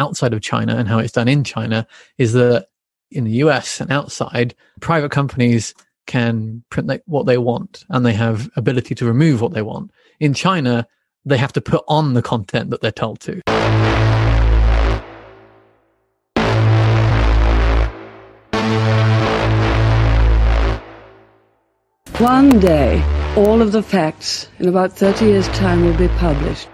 [0.00, 1.86] outside of China and how it's done in China
[2.18, 2.68] is that
[3.10, 5.74] in the US and outside, private companies
[6.06, 9.90] can print what they want and they have ability to remove what they want.
[10.18, 10.86] In China,
[11.24, 13.40] they have to put on the content that they're told to.
[22.18, 23.02] One day,
[23.36, 26.68] all of the facts in about 30 years' time will be published.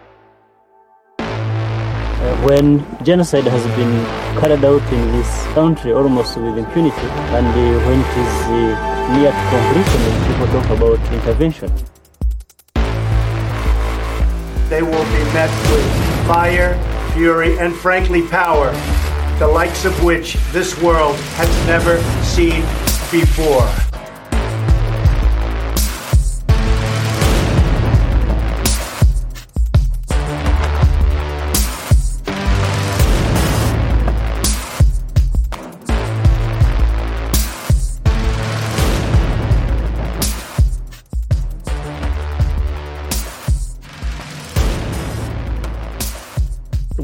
[2.44, 4.04] When genocide has been
[4.40, 7.46] carried out in this country almost with impunity, and
[7.84, 8.32] when it is
[9.12, 11.70] near to completion, people talk about intervention.
[14.68, 16.74] They will be met with fire,
[17.12, 18.72] fury, and frankly, power,
[19.38, 22.62] the likes of which this world has never seen
[23.12, 23.85] before.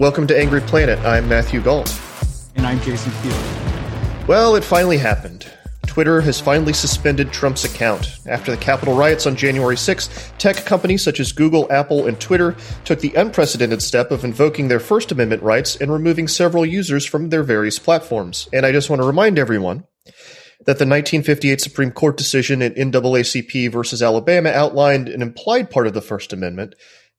[0.03, 0.99] Welcome to Angry Planet.
[1.07, 1.97] I'm Matthew Gault.
[2.57, 4.27] And I'm Jason Field.
[4.27, 5.47] Well, it finally happened.
[5.87, 8.19] Twitter has finally suspended Trump's account.
[8.27, 12.57] After the Capitol riots on January 6th, tech companies such as Google, Apple, and Twitter
[12.85, 17.29] took the unprecedented step of invoking their First Amendment rights and removing several users from
[17.29, 18.49] their various platforms.
[18.53, 19.85] And I just want to remind everyone
[20.67, 25.95] that the 1958 Supreme Court decision in NAACP versus Alabama outlined an implied part of
[25.95, 26.75] the First Amendment,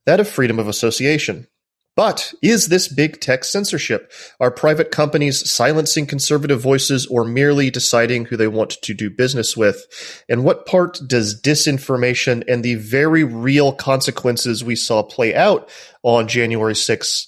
[0.06, 1.48] that of freedom of association.
[1.96, 4.12] But is this big tech censorship?
[4.40, 9.56] Are private companies silencing conservative voices or merely deciding who they want to do business
[9.56, 9.86] with?
[10.28, 15.70] And what part does disinformation and the very real consequences we saw play out
[16.02, 17.28] on January 6th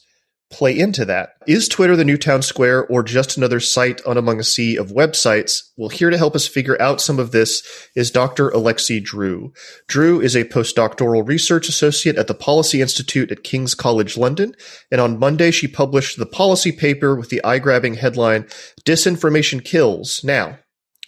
[0.52, 1.30] play into that.
[1.48, 4.92] Is Twitter the new town square or just another site on among a sea of
[4.92, 5.64] websites?
[5.76, 8.52] Well, here to help us figure out some of this is Dr.
[8.52, 9.52] Alexi Drew.
[9.88, 14.56] Drew is a postdoctoral research associate at the Policy Institute at King's College London,
[14.92, 18.44] and on Monday she published the policy paper with the eye-grabbing headline,
[18.86, 20.24] Disinformation Kills.
[20.24, 20.60] Now,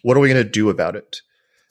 [0.01, 1.21] what are we going to do about it?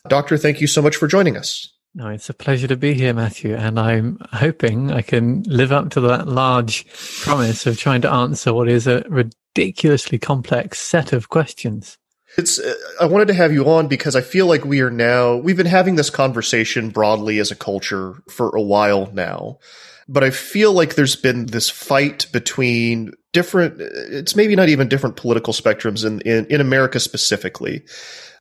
[0.09, 1.73] Doctor, thank you so much for joining us.
[1.97, 3.55] No, it's a pleasure to be here, Matthew.
[3.55, 6.87] And I'm hoping I can live up to that large
[7.23, 11.97] promise of trying to answer what is a ridiculously complex set of questions.
[12.37, 15.37] It's, uh, I wanted to have you on because I feel like we are now,
[15.37, 19.59] we've been having this conversation broadly as a culture for a while now.
[20.07, 25.17] But I feel like there's been this fight between different, it's maybe not even different
[25.17, 27.87] political spectrums in, in, in America specifically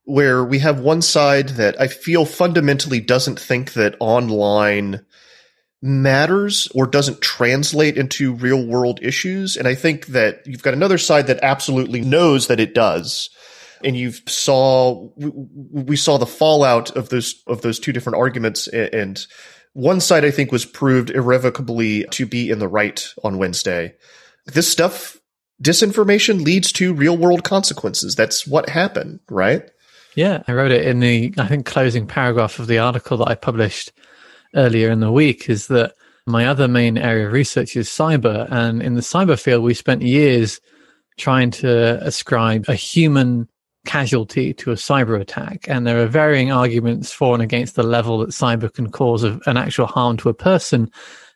[0.06, 5.06] where we have one side that I feel fundamentally doesn't think that online
[5.82, 9.58] matters or doesn't translate into real world issues.
[9.58, 13.30] And I think that you've got another side that absolutely knows that it does.
[13.84, 18.68] And you saw, we saw the fallout of those, of those two different arguments.
[18.68, 19.24] And
[19.74, 23.94] one side I think was proved irrevocably to be in the right on Wednesday.
[24.46, 25.18] This stuff,
[25.62, 28.16] disinformation leads to real world consequences.
[28.16, 29.70] That's what happened, right?
[30.16, 33.36] Yeah, I wrote it in the, I think, closing paragraph of the article that I
[33.36, 33.92] published
[34.56, 35.94] earlier in the week is that
[36.26, 38.48] my other main area of research is cyber.
[38.50, 40.60] And in the cyber field, we spent years
[41.18, 43.48] trying to ascribe a human
[43.86, 45.66] casualty to a cyber attack.
[45.68, 49.42] And there are varying arguments for and against the level that cyber can cause of
[49.46, 50.90] an actual harm to a person.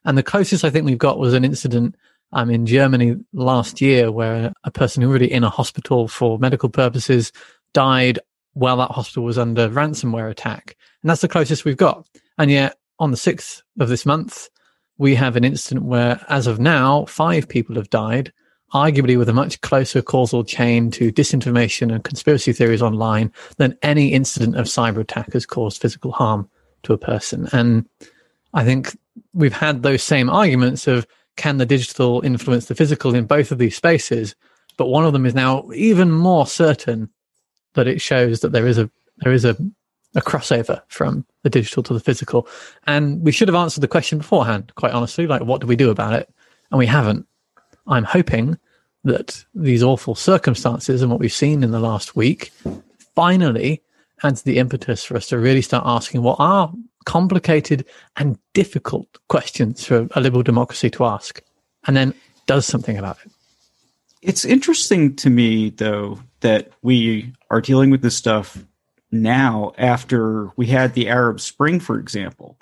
[0.06, 1.96] And the closest I think we've got was an incident
[2.32, 6.40] um, in Germany last year where a person who was really in a hospital for
[6.40, 7.32] medical purposes
[7.74, 8.20] died
[8.60, 10.76] while that hospital was under ransomware attack.
[11.02, 12.06] And that's the closest we've got.
[12.38, 14.50] And yet on the 6th of this month,
[14.98, 18.34] we have an incident where, as of now, five people have died
[18.74, 24.14] arguably with a much closer causal chain to disinformation and conspiracy theories online than any
[24.14, 26.48] incident of cyber attack has caused physical harm
[26.84, 27.48] to a person.
[27.52, 27.88] And
[28.54, 28.96] I think
[29.34, 33.58] we've had those same arguments of can the digital influence the physical in both of
[33.58, 34.36] these spaces?
[34.78, 37.10] But one of them is now even more certain
[37.74, 39.56] that it shows that there is a there is a,
[40.16, 42.48] a crossover from the digital to the physical.
[42.88, 45.90] And we should have answered the question beforehand, quite honestly, like what do we do
[45.90, 46.34] about it?
[46.72, 47.28] And we haven't.
[47.88, 48.58] I'm hoping
[49.04, 52.52] that these awful circumstances and what we've seen in the last week
[53.16, 53.82] finally
[54.24, 56.72] adds the impetus for us to really start asking what are
[57.06, 57.86] complicated
[58.18, 61.42] and difficult questions for a liberal democracy to ask
[61.88, 62.14] and then
[62.46, 63.32] does something about it.
[64.22, 68.64] It's interesting to me, though, that we are dealing with this stuff
[69.12, 72.58] now after we had the Arab Spring, for example.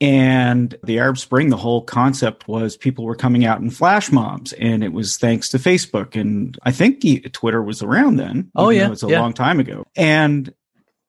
[0.00, 4.54] And the Arab Spring, the whole concept was people were coming out in flash mobs,
[4.54, 6.18] and it was thanks to Facebook.
[6.18, 8.50] And I think Twitter was around then.
[8.54, 8.86] Oh, yeah.
[8.86, 9.20] It was a yeah.
[9.20, 9.86] long time ago.
[9.96, 10.54] And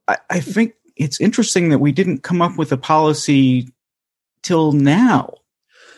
[0.09, 3.69] I, I think it's interesting that we didn't come up with a policy
[4.43, 5.35] till now.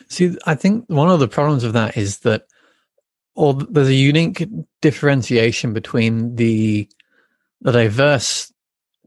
[0.10, 2.46] See, I think one of the problems of that is that
[3.36, 4.48] or there's a unique
[4.82, 6.88] differentiation between the
[7.62, 8.52] the diverse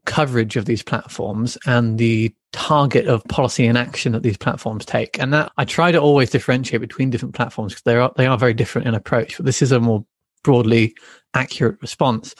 [0.06, 5.18] coverage of these platforms and the target of policy and action that these platforms take.
[5.20, 8.38] And that I try to always differentiate between different platforms because they are they are
[8.38, 9.36] very different in approach.
[9.36, 10.04] But this is a more
[10.42, 10.94] broadly
[11.34, 12.34] accurate response.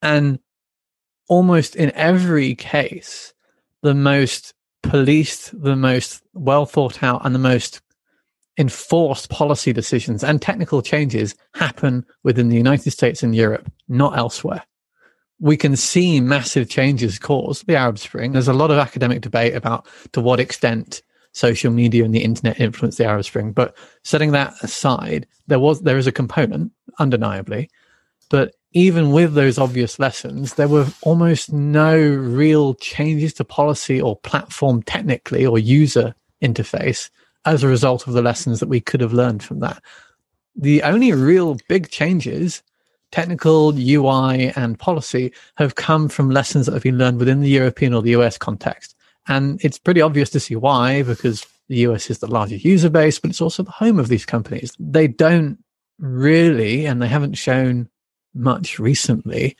[0.00, 0.38] And
[1.28, 3.32] almost in every case,
[3.82, 7.80] the most policed, the most well thought out, and the most
[8.58, 14.62] enforced policy decisions and technical changes happen within the United States and Europe, not elsewhere.
[15.40, 18.32] We can see massive changes caused the Arab Spring.
[18.32, 21.02] There's a lot of academic debate about to what extent
[21.32, 23.52] social media and the internet influenced the Arab Spring.
[23.52, 27.70] But setting that aside, there was there is a component, undeniably.
[28.28, 34.16] But even with those obvious lessons, there were almost no real changes to policy or
[34.16, 37.10] platform technically or user interface
[37.44, 39.82] as a result of the lessons that we could have learned from that.
[40.54, 42.62] The only real big changes,
[43.10, 47.94] technical, UI, and policy, have come from lessons that have been learned within the European
[47.94, 48.94] or the US context.
[49.28, 53.18] And it's pretty obvious to see why, because the US is the largest user base,
[53.18, 54.76] but it's also the home of these companies.
[54.78, 55.58] They don't
[55.98, 57.88] really, and they haven't shown
[58.34, 59.56] much recently,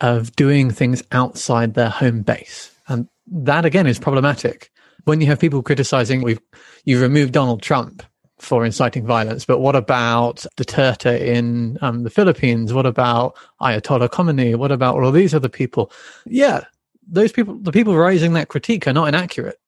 [0.00, 2.70] of doing things outside their home base.
[2.88, 4.70] And that again is problematic
[5.04, 6.40] when you have people criticizing we've
[6.84, 8.02] you removed Donald Trump
[8.38, 12.72] for inciting violence, but what about Duterte in um, the Philippines?
[12.72, 14.56] What about Ayatollah Khomeini?
[14.56, 15.90] What about all these other people?
[16.26, 16.64] Yeah,
[17.06, 19.58] those people, the people raising that critique are not inaccurate.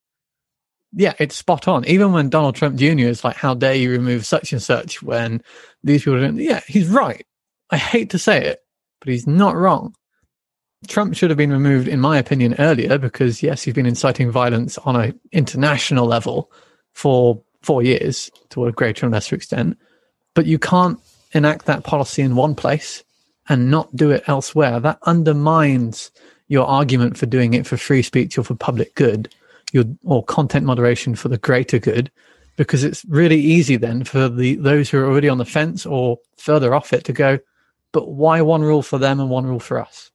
[0.92, 1.84] Yeah, it's spot on.
[1.86, 3.06] Even when Donald Trump Jr.
[3.06, 5.42] is like, "How dare you remove such and such?" When
[5.82, 7.26] these people, are yeah, he's right.
[7.70, 8.60] I hate to say it,
[9.00, 9.94] but he's not wrong.
[10.88, 14.78] Trump should have been removed, in my opinion, earlier because yes, he's been inciting violence
[14.78, 16.50] on an international level
[16.92, 19.78] for four years to a greater and lesser extent.
[20.34, 21.00] But you can't
[21.32, 23.02] enact that policy in one place
[23.48, 24.78] and not do it elsewhere.
[24.80, 26.10] That undermines
[26.48, 29.34] your argument for doing it for free speech or for public good,
[29.72, 32.10] your, or content moderation for the greater good,
[32.56, 36.18] because it's really easy then for the those who are already on the fence or
[36.38, 37.38] further off it to go,
[37.92, 40.10] but why one rule for them and one rule for us?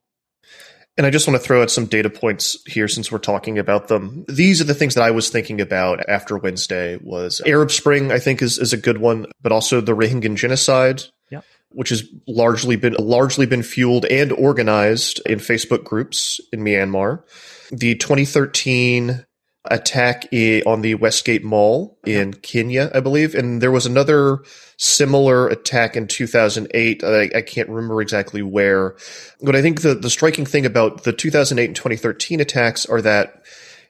[0.98, 3.88] And I just want to throw out some data points here since we're talking about
[3.88, 4.26] them.
[4.28, 8.20] These are the things that I was thinking about after Wednesday was Arab Spring, I
[8.20, 11.46] think is, is a good one, but also the Rohingya genocide, yep.
[11.70, 17.24] which has largely been largely been fueled and organized in Facebook groups in Myanmar.
[17.72, 19.26] The 2013
[19.66, 20.26] attack
[20.66, 23.36] on the Westgate Mall in Kenya, I believe.
[23.36, 24.40] And there was another
[24.78, 27.04] similar attack in 2008.
[27.04, 28.96] I, I, can't remember exactly where.
[29.42, 33.44] But I think the, the striking thing about the 2008 and 2013 attacks are that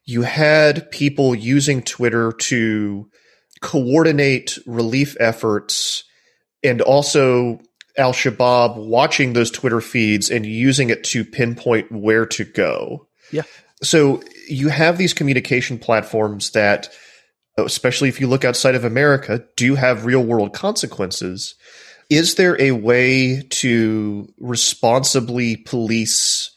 [0.04, 3.10] you had people using Twitter to
[3.62, 6.04] coordinate relief efforts
[6.64, 7.62] and also
[7.98, 13.08] Al Shabaab watching those Twitter feeds and using it to pinpoint where to go.
[13.32, 13.44] Yeah.
[13.84, 14.22] So
[14.52, 16.90] you have these communication platforms that,
[17.58, 21.56] especially if you look outside of America, do have real world consequences.
[22.10, 26.52] Is there a way to responsibly police,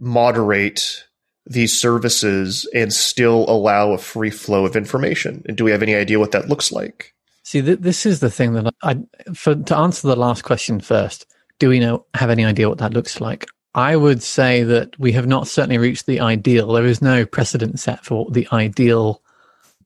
[0.00, 1.04] moderate
[1.44, 5.44] these services and still allow a free flow of information?
[5.46, 7.14] And do we have any idea what that looks like?
[7.42, 8.98] See, th- this is the thing that I,
[9.34, 11.26] for to answer the last question first.
[11.58, 13.46] Do we know have any idea what that looks like?
[13.76, 16.72] I would say that we have not certainly reached the ideal.
[16.72, 19.22] There is no precedent set for the ideal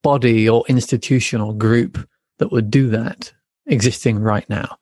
[0.03, 3.33] body or institution or group that would do that
[3.67, 4.79] existing right now.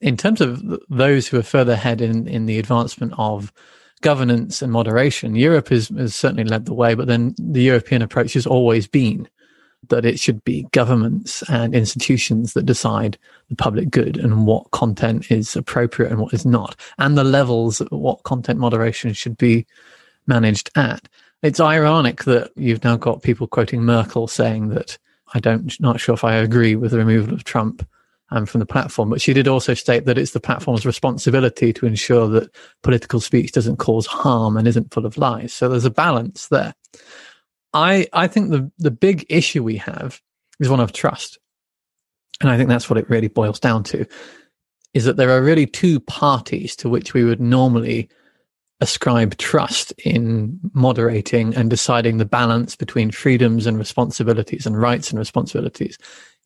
[0.00, 3.52] in terms of those who are further ahead in, in the advancement of
[4.02, 8.34] governance and moderation, Europe has, has certainly led the way, but then the European approach
[8.34, 9.26] has always been
[9.88, 15.30] that it should be governments and institutions that decide the public good and what content
[15.30, 19.66] is appropriate and what is not, and the levels at what content moderation should be
[20.26, 21.08] managed at.
[21.42, 24.96] It's ironic that you've now got people quoting Merkel saying that
[25.34, 27.86] I don't not sure if I agree with the removal of Trump
[28.30, 31.86] um, from the platform, but she did also state that it's the platform's responsibility to
[31.86, 32.50] ensure that
[32.82, 35.52] political speech doesn't cause harm and isn't full of lies.
[35.52, 36.74] So there's a balance there.
[37.74, 40.20] I I think the the big issue we have
[40.60, 41.38] is one of trust,
[42.40, 44.06] and I think that's what it really boils down to.
[44.94, 48.08] Is that there are really two parties to which we would normally
[48.80, 55.18] ascribe trust in moderating and deciding the balance between freedoms and responsibilities and rights and
[55.18, 55.98] responsibilities.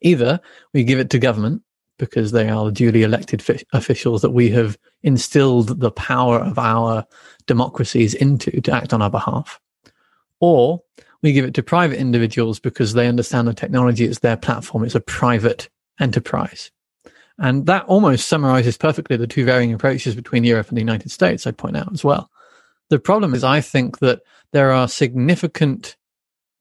[0.03, 0.41] Either
[0.73, 1.63] we give it to government
[1.99, 6.59] because they are the duly elected fi- officials that we have instilled the power of
[6.59, 7.05] our
[7.47, 9.61] democracies into to act on our behalf,
[10.41, 10.81] or
[11.23, 14.95] we give it to private individuals because they understand the technology, it's their platform, it's
[14.95, 15.69] a private
[16.01, 16.71] enterprise.
[17.39, 21.47] And that almost summarizes perfectly the two varying approaches between Europe and the United States,
[21.47, 22.31] I'd point out as well.
[22.91, 24.23] The problem is, I think that
[24.53, 25.97] there are significant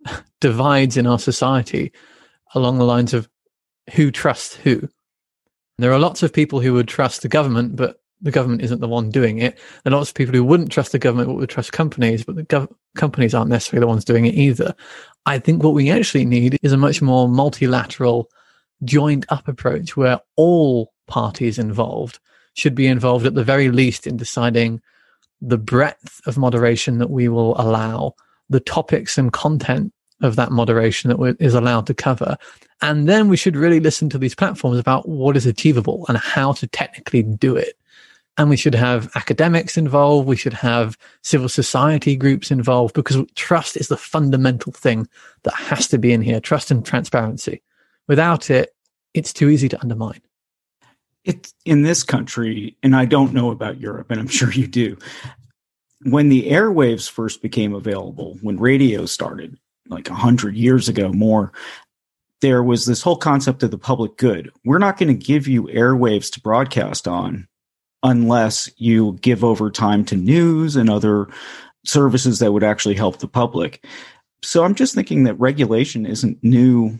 [0.39, 1.91] divides in our society
[2.53, 3.27] along the lines of
[3.93, 4.87] who trusts who.
[5.79, 8.87] There are lots of people who would trust the government, but the government isn't the
[8.87, 9.57] one doing it.
[9.83, 12.35] There are lots of people who wouldn't trust the government, but would trust companies, but
[12.35, 14.75] the gov- companies aren't necessarily the ones doing it either.
[15.25, 18.29] I think what we actually need is a much more multilateral
[18.83, 22.19] joined up approach where all parties involved
[22.53, 24.81] should be involved at the very least in deciding
[25.41, 28.13] the breadth of moderation that we will allow,
[28.49, 32.37] the topics and content of that moderation that is allowed to cover.
[32.81, 36.53] And then we should really listen to these platforms about what is achievable and how
[36.53, 37.77] to technically do it.
[38.37, 40.27] And we should have academics involved.
[40.27, 45.07] We should have civil society groups involved because trust is the fundamental thing
[45.43, 46.39] that has to be in here.
[46.39, 47.63] Trust and transparency.
[48.07, 48.75] Without it,
[49.13, 50.21] it's too easy to undermine.
[51.25, 54.97] It's in this country, and I don't know about Europe, and I'm sure you do.
[56.03, 59.57] When the airwaves first became available, when radio started,
[59.89, 61.51] like a hundred years ago more,
[62.41, 64.51] there was this whole concept of the public good.
[64.63, 67.47] We're not going to give you airwaves to broadcast on
[68.03, 71.27] unless you give over time to news and other
[71.85, 73.85] services that would actually help the public.
[74.43, 76.99] So I'm just thinking that regulation isn't new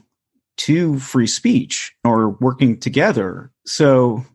[0.58, 3.51] to free speech or working together.
[3.66, 4.25] So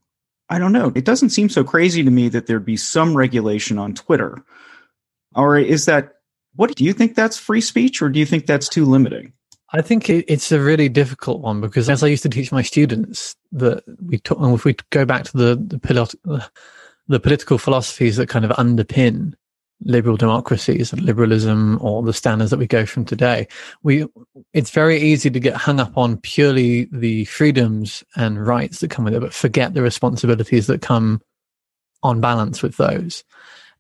[0.49, 0.93] I don't know.
[0.95, 4.45] It doesn't seem so crazy to me that there'd be some regulation on Twitter.
[5.35, 6.15] Or is that
[6.55, 9.33] what do you think that's free speech or do you think that's too limiting?
[9.73, 13.35] I think it's a really difficult one because as I used to teach my students
[13.53, 16.51] that we talk, if we go back to the, the,
[17.09, 19.35] the political philosophies that kind of underpin
[19.85, 23.49] liberal democracies, and liberalism, or the standards that we go from today,
[23.83, 24.07] we
[24.53, 29.05] it's very easy to get hung up on purely the freedoms and rights that come
[29.05, 31.21] with it, but forget the responsibilities that come
[32.03, 33.25] on balance with those.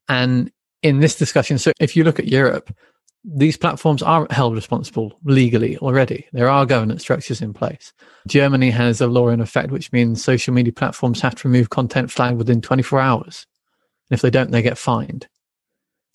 [0.09, 0.51] And
[0.83, 2.75] in this discussion, so if you look at Europe,
[3.25, 6.27] these platforms are held responsible legally already.
[6.33, 7.93] There are governance structures in place.
[8.27, 12.11] Germany has a law in effect, which means social media platforms have to remove content
[12.11, 13.47] flagged within 24 hours.
[14.11, 15.29] And if they don't, they get fined.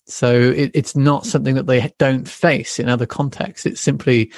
[0.06, 3.66] So it, it's not something that they don't face in other contexts.
[3.66, 4.30] It simply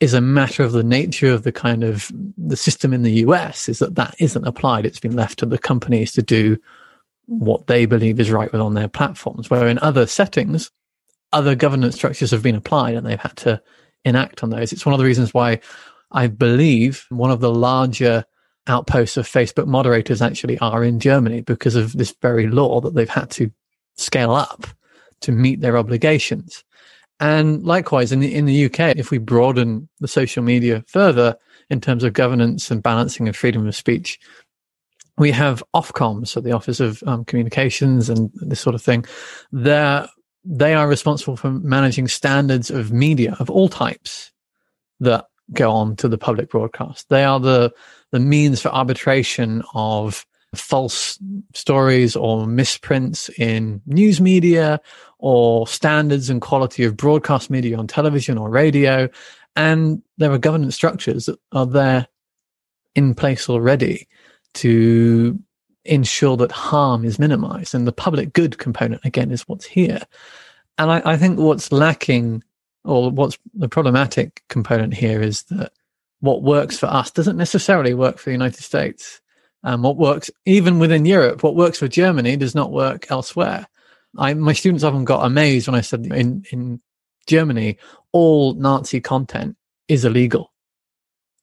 [0.00, 3.68] is a matter of the nature of the kind of the system in the US
[3.68, 4.86] is that that isn't applied.
[4.86, 6.56] It's been left to the companies to do
[7.26, 9.50] what they believe is right on their platforms.
[9.50, 10.70] Where in other settings,
[11.32, 13.62] other governance structures have been applied and they've had to
[14.04, 14.72] enact on those.
[14.72, 15.60] It's one of the reasons why
[16.10, 18.24] I believe one of the larger
[18.66, 23.08] outposts of Facebook moderators actually are in Germany because of this very law that they've
[23.08, 23.50] had to
[23.96, 24.66] scale up
[25.20, 26.64] to meet their obligations.
[27.20, 31.36] And likewise, in the, in the UK, if we broaden the social media further
[31.68, 34.18] in terms of governance and balancing of freedom of speech,
[35.18, 39.04] we have Ofcom, so the Office of um, Communications and this sort of thing.
[39.52, 40.08] They're,
[40.44, 44.32] they are responsible for managing standards of media of all types
[45.00, 47.08] that go on to the public broadcast.
[47.08, 47.72] They are the,
[48.12, 51.18] the means for arbitration of false
[51.54, 54.80] stories or misprints in news media
[55.18, 59.08] or standards and quality of broadcast media on television or radio.
[59.56, 62.08] And there are governance structures that are there
[62.94, 64.08] in place already
[64.54, 65.38] to
[65.84, 67.74] ensure that harm is minimized.
[67.74, 70.00] And the public good component, again, is what's here.
[70.78, 72.42] And I, I think what's lacking
[72.84, 75.72] or what's the problematic component here is that
[76.20, 79.20] what works for us doesn't necessarily work for the United States.
[79.62, 83.66] And what works even within Europe, what works for Germany does not work elsewhere.
[84.16, 86.80] I, my students often got amazed when I said in, in
[87.26, 87.78] Germany,
[88.12, 89.56] all Nazi content
[89.88, 90.52] is illegal.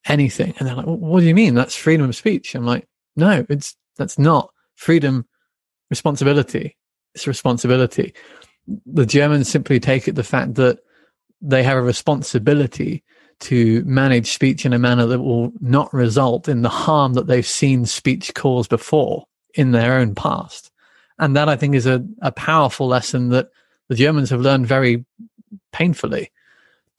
[0.05, 0.53] Anything.
[0.57, 1.53] And they're like, well, what do you mean?
[1.53, 2.55] That's freedom of speech.
[2.55, 5.25] I'm like, no, it's, that's not freedom,
[5.89, 6.77] responsibility.
[7.15, 8.13] It's responsibility.
[8.85, 10.79] The Germans simply take it the fact that
[11.41, 13.03] they have a responsibility
[13.39, 17.45] to manage speech in a manner that will not result in the harm that they've
[17.45, 20.71] seen speech cause before in their own past.
[21.19, 23.49] And that I think is a, a powerful lesson that
[23.89, 25.05] the Germans have learned very
[25.71, 26.31] painfully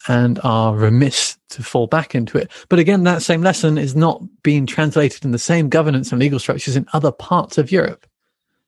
[0.07, 2.51] and are remiss to fall back into it.
[2.69, 6.39] But again, that same lesson is not being translated in the same governance and legal
[6.39, 8.07] structures in other parts of Europe.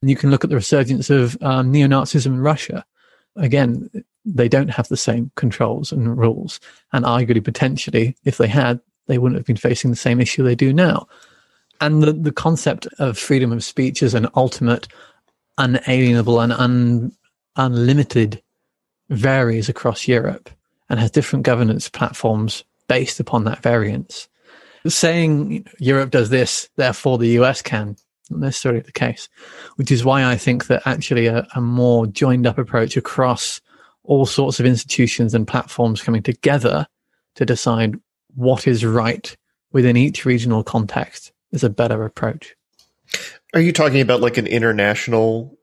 [0.01, 2.85] And you can look at the resurgence of um, neo-Nazism in Russia.
[3.37, 3.89] Again,
[4.25, 6.59] they don't have the same controls and rules.
[6.93, 10.55] And arguably, potentially, if they had, they wouldn't have been facing the same issue they
[10.55, 11.07] do now.
[11.81, 14.89] And the, the concept of freedom of speech as an ultimate,
[15.59, 17.13] unalienable, and un,
[17.57, 18.43] unlimited
[19.09, 20.51] varies across Europe
[20.91, 24.29] and has different governance platforms based upon that variance.
[24.87, 27.97] Saying Europe does this, therefore the US can,
[28.29, 29.29] not necessarily the case,
[29.77, 33.61] which is why I think that actually a, a more joined up approach across
[34.05, 36.87] all sorts of institutions and platforms coming together
[37.37, 37.95] to decide
[38.35, 39.37] what is right
[39.73, 42.57] within each regional context is a better approach.
[43.55, 45.57] Are you talking about like an international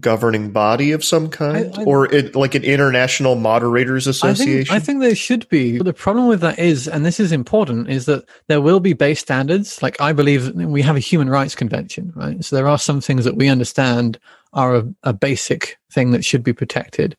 [0.00, 4.74] governing body of some kind, I, I, or it, like an international moderators association?
[4.74, 5.78] I think, I think there should be.
[5.78, 8.92] But the problem with that is, and this is important, is that there will be
[8.92, 9.82] base standards.
[9.82, 12.42] Like I believe we have a human rights convention, right?
[12.44, 14.18] So there are some things that we understand
[14.52, 17.16] are a, a basic thing that should be protected.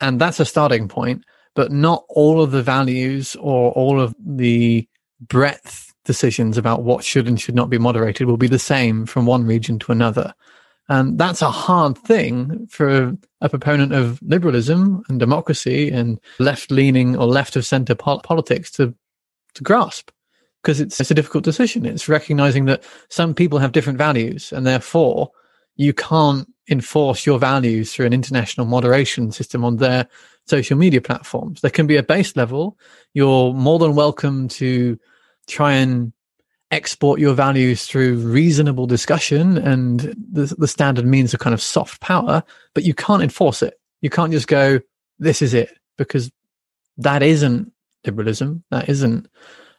[0.00, 1.24] And that's a starting point,
[1.54, 4.86] but not all of the values or all of the
[5.20, 9.26] breadth decisions about what should and should not be moderated will be the same from
[9.26, 10.34] one region to another.
[10.88, 17.16] And that's a hard thing for a proponent of liberalism and democracy and left leaning
[17.16, 18.94] or left of center po- politics to,
[19.54, 20.10] to grasp
[20.62, 21.84] because it's, it's a difficult decision.
[21.84, 25.30] It's recognizing that some people have different values and therefore
[25.76, 30.08] you can't enforce your values through an international moderation system on their
[30.46, 31.60] social media platforms.
[31.60, 32.78] There can be a base level.
[33.14, 34.98] You're more than welcome to
[35.46, 36.12] try and
[36.70, 42.00] export your values through reasonable discussion and the, the standard means of kind of soft
[42.00, 42.42] power,
[42.74, 43.80] but you can't enforce it.
[44.02, 44.80] You can't just go,
[45.18, 46.30] this is it, because
[46.98, 47.72] that isn't
[48.04, 48.64] liberalism.
[48.70, 49.28] That isn't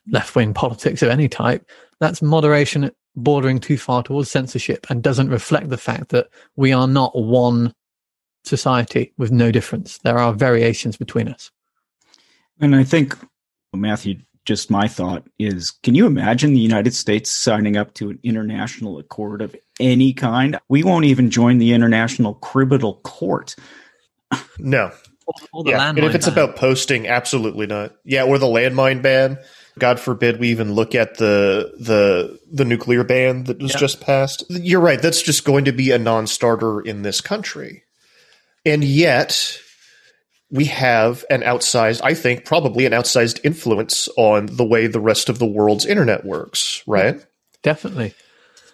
[0.08, 1.70] left wing politics of any type.
[2.00, 6.88] That's moderation bordering too far towards censorship and doesn't reflect the fact that we are
[6.88, 7.74] not one
[8.44, 9.98] society with no difference.
[10.00, 11.52] There are variations between us.
[12.60, 13.16] And I think,
[13.74, 14.20] Matthew,
[14.50, 18.98] just my thought is can you imagine the United States signing up to an international
[18.98, 20.60] accord of any kind?
[20.68, 23.56] We won't even join the International Criminal Court.
[24.58, 24.92] No.
[25.66, 25.90] yeah.
[25.90, 26.34] And if it's ban.
[26.34, 27.96] about posting, absolutely not.
[28.04, 29.38] Yeah, or the landmine ban.
[29.78, 34.44] God forbid we even look at the the the nuclear ban that was just passed.
[34.50, 35.00] You're right.
[35.00, 37.84] That's just going to be a non-starter in this country,
[38.66, 39.60] and yet
[40.52, 45.30] we have an outsized, I think, probably an outsized influence on the way the rest
[45.30, 46.84] of the world's internet works.
[46.88, 47.24] Right?
[47.62, 48.14] Definitely.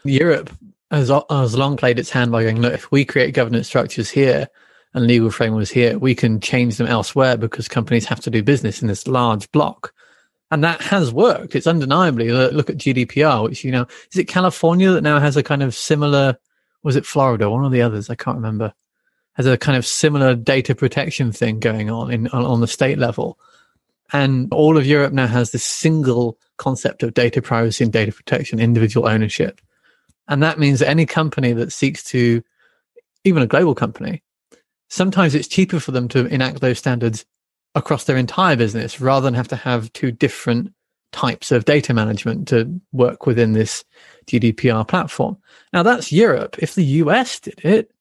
[0.04, 0.52] Europe
[0.92, 4.48] has has long played its hand by going, look, if we create governance structures here
[4.94, 8.82] and legal frameworks here, we can change them elsewhere because companies have to do business
[8.82, 9.94] in this large block.
[10.52, 11.56] And that has worked.
[11.56, 12.32] It's undeniably.
[12.32, 15.76] Look at GDPR, which, you know, is it California that now has a kind of
[15.76, 16.38] similar,
[16.84, 17.50] was it Florida?
[17.50, 18.74] One of the others, I can't remember,
[19.36, 22.98] has a kind of similar data protection thing going on in, on, on the state
[22.98, 23.38] level.
[24.14, 28.60] And all of Europe now has this single concept of data privacy and data protection,
[28.60, 29.60] individual ownership.
[30.28, 32.42] And that means that any company that seeks to,
[33.24, 34.24] even a global company,
[34.90, 37.26] sometimes it's cheaper for them to enact those standards
[37.76, 40.74] across their entire business rather than have to have two different
[41.12, 43.84] types of data management to work within this
[44.28, 45.38] GDPR platform.
[45.74, 46.58] Now that's Europe.
[46.60, 47.92] If the US did it,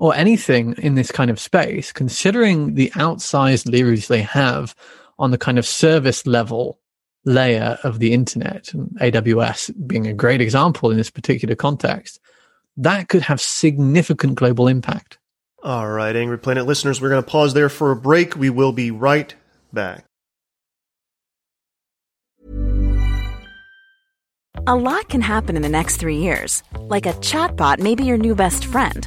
[0.00, 4.74] or anything in this kind of space, considering the outsized leverage they have
[5.18, 6.80] on the kind of service level
[7.26, 12.18] layer of the internet, and AWS being a great example in this particular context,
[12.78, 15.18] that could have significant global impact.
[15.62, 18.34] All right, Angry Planet listeners, we're going to pause there for a break.
[18.34, 19.34] We will be right
[19.70, 20.06] back.
[24.66, 26.62] A lot can happen in the next three years.
[26.78, 29.06] Like a chatbot may be your new best friend.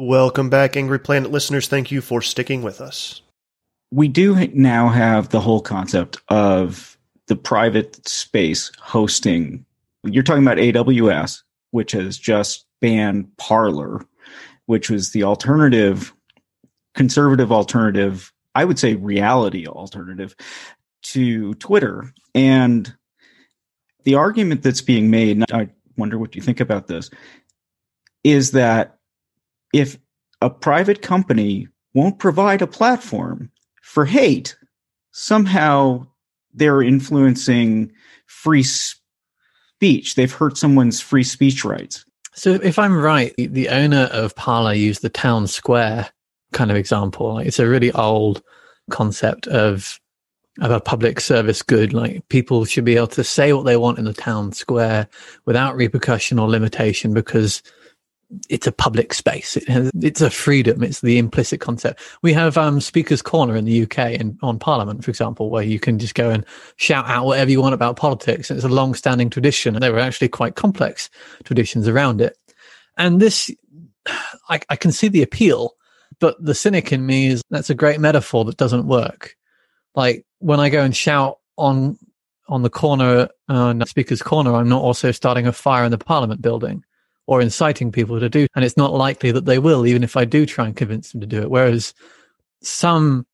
[0.00, 1.66] Welcome back, Angry Planet listeners.
[1.66, 3.20] Thank you for sticking with us.
[3.90, 9.66] We do now have the whole concept of the private space hosting.
[10.04, 14.06] You're talking about AWS, which has just banned Parler,
[14.66, 16.14] which was the alternative,
[16.94, 20.36] conservative alternative, I would say reality alternative
[21.06, 22.14] to Twitter.
[22.36, 22.94] And
[24.04, 27.10] the argument that's being made, I wonder what you think about this,
[28.22, 28.97] is that
[29.72, 29.98] if
[30.40, 33.50] a private company won't provide a platform
[33.82, 34.56] for hate,
[35.12, 36.06] somehow
[36.54, 37.92] they're influencing
[38.26, 40.14] free speech.
[40.14, 42.04] They've hurt someone's free speech rights.
[42.34, 46.08] So, if I'm right, the owner of Parler used the town square
[46.52, 47.38] kind of example.
[47.38, 48.42] It's a really old
[48.90, 49.98] concept of
[50.60, 51.92] of a public service good.
[51.92, 55.08] Like people should be able to say what they want in the town square
[55.44, 57.62] without repercussion or limitation because
[58.48, 59.56] it's a public space.
[59.56, 60.82] It has, it's a freedom.
[60.82, 62.00] It's the implicit concept.
[62.22, 65.80] We have um, Speaker's Corner in the UK and on Parliament, for example, where you
[65.80, 66.44] can just go and
[66.76, 68.50] shout out whatever you want about politics.
[68.50, 71.08] It's a long-standing tradition, and there were actually quite complex
[71.44, 72.36] traditions around it.
[72.96, 73.50] And this,
[74.48, 75.74] I, I can see the appeal,
[76.20, 79.36] but the cynic in me is that's a great metaphor that doesn't work.
[79.94, 81.98] Like when I go and shout on
[82.50, 85.98] on the corner, on uh, Speaker's Corner, I'm not also starting a fire in the
[85.98, 86.82] Parliament building
[87.28, 88.46] or inciting people to do.
[88.56, 91.20] And it's not likely that they will, even if I do try and convince them
[91.20, 91.50] to do it.
[91.50, 91.92] Whereas
[92.62, 93.26] some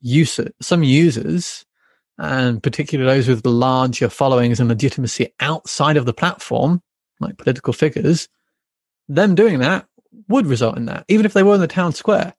[0.00, 1.66] user, some users,
[2.16, 6.80] and particularly those with larger followings and legitimacy outside of the platform,
[7.18, 8.28] like political figures,
[9.08, 9.86] them doing that
[10.28, 12.34] would result in that, even if they were in the town square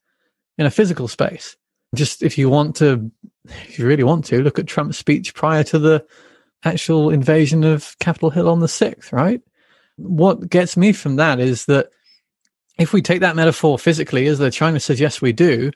[0.57, 1.57] in a physical space.
[1.93, 3.11] Just if you want to,
[3.49, 6.05] if you really want to, look at Trump's speech prior to the
[6.63, 9.41] actual invasion of Capitol Hill on the 6th, right?
[9.97, 11.89] What gets me from that is that
[12.77, 15.71] if we take that metaphor physically, as trying to suggest we do,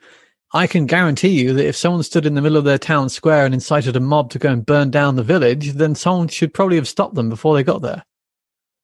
[0.52, 3.44] I can guarantee you that if someone stood in the middle of their town square
[3.44, 6.76] and incited a mob to go and burn down the village, then someone should probably
[6.76, 8.04] have stopped them before they got there.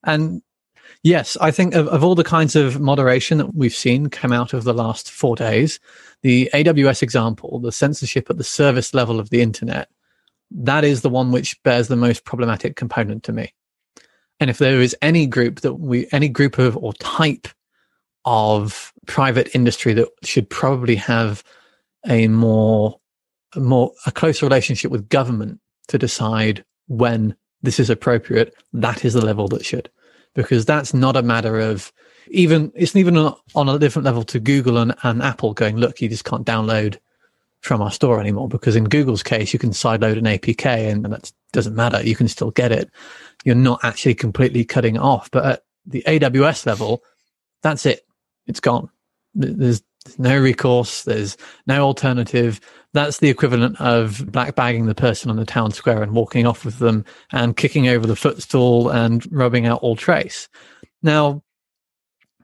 [0.05, 0.42] And
[1.03, 4.55] yes, I think of, of all the kinds of moderation that we've seen come out
[4.55, 5.81] of the last four days,
[6.22, 9.88] the AWS example, the censorship at the service level of the internet,
[10.53, 13.53] that is the one which bears the most problematic component to me.
[14.40, 17.49] And if there is any group that we, any group of or type
[18.25, 21.42] of private industry that should probably have
[22.07, 22.99] a more,
[23.55, 29.14] a more, a closer relationship with government to decide when this is appropriate, that is
[29.14, 29.88] the level that should.
[30.35, 31.92] Because that's not a matter of
[32.29, 36.09] even, it's even on a different level to Google and, and Apple going, look, you
[36.09, 36.99] just can't download
[37.61, 38.49] from our store anymore.
[38.49, 42.02] Because in Google's case, you can sideload an APK and that doesn't matter.
[42.02, 42.90] You can still get it
[43.46, 45.30] you're not actually completely cutting it off.
[45.30, 47.04] But at the AWS level,
[47.62, 48.04] that's it.
[48.48, 48.90] It's gone.
[49.35, 49.82] There's
[50.18, 51.04] no recourse.
[51.04, 52.61] There's no alternative.
[52.92, 56.64] That's the equivalent of black bagging the person on the town square and walking off
[56.64, 60.48] with them and kicking over the footstool and rubbing out all trace.
[61.04, 61.44] Now,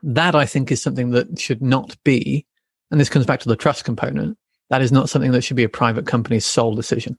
[0.03, 2.45] that I think is something that should not be,
[2.91, 4.37] and this comes back to the trust component.
[4.69, 7.17] That is not something that should be a private company's sole decision.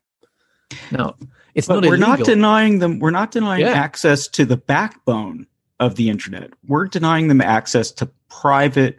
[0.91, 1.17] Now,
[1.55, 2.09] it's but not we're illegal.
[2.17, 2.99] not denying them.
[2.99, 3.73] We're not denying Yeah.
[3.73, 5.47] access to the backbone
[5.81, 6.51] of the internet.
[6.67, 8.99] We're denying them access to private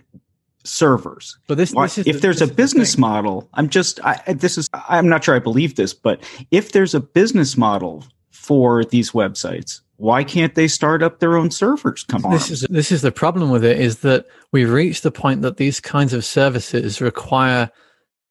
[0.63, 1.37] servers.
[1.47, 4.33] But this, Why- this is if the- there's this a business model, I'm just I-
[4.33, 8.83] this is I'm not sure I believe this, but if there's a business model for
[8.83, 12.03] these websites, why can't they start up their own servers?
[12.03, 12.31] Come on.
[12.31, 15.57] This is this is the problem with it is that we've reached the point that
[15.57, 17.69] these kinds of services require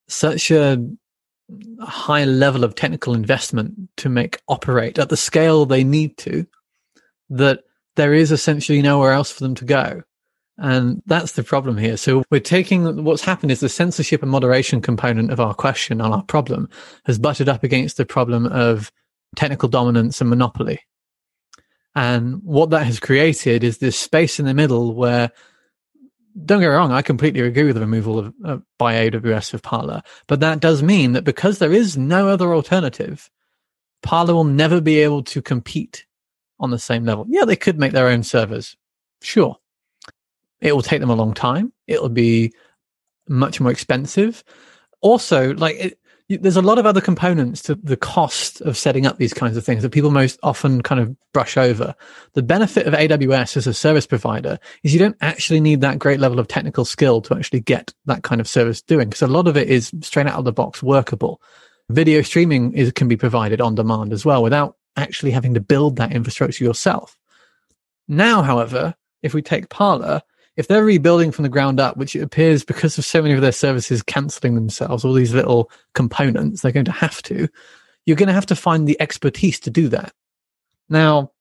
[0.07, 0.77] such a
[1.81, 6.45] high level of technical investment to make operate at the scale they need to
[7.29, 7.63] that
[7.95, 10.03] there is essentially nowhere else for them to go.
[10.57, 11.97] And that's the problem here.
[11.97, 16.13] So we're taking what's happened is the censorship and moderation component of our question on
[16.13, 16.69] our problem
[17.05, 18.91] has butted up against the problem of
[19.35, 20.79] technical dominance and monopoly.
[21.93, 25.31] And what that has created is this space in the middle where,
[26.43, 29.61] don't get me wrong, I completely agree with the removal of uh, by AWS of
[29.61, 33.29] Parler, but that does mean that because there is no other alternative,
[34.03, 36.05] Parler will never be able to compete
[36.59, 37.25] on the same level.
[37.29, 38.75] Yeah, they could make their own servers,
[39.21, 39.57] sure.
[40.61, 41.73] It will take them a long time.
[41.87, 42.53] It will be
[43.27, 44.43] much more expensive.
[45.01, 49.17] Also, like it, there's a lot of other components to the cost of setting up
[49.17, 51.93] these kinds of things that people most often kind of brush over.
[52.33, 56.19] The benefit of AWS as a service provider is you don't actually need that great
[56.19, 59.47] level of technical skill to actually get that kind of service doing because a lot
[59.47, 61.41] of it is straight out of the box workable.
[61.89, 65.97] Video streaming is, can be provided on demand as well without actually having to build
[65.97, 67.17] that infrastructure yourself.
[68.07, 70.21] Now, however, if we take Parler,
[70.57, 73.41] if they're rebuilding from the ground up, which it appears because of so many of
[73.41, 77.47] their services canceling themselves, all these little components, they're going to have to,
[78.05, 80.13] you're going to have to find the expertise to do that.
[80.89, 81.31] Now,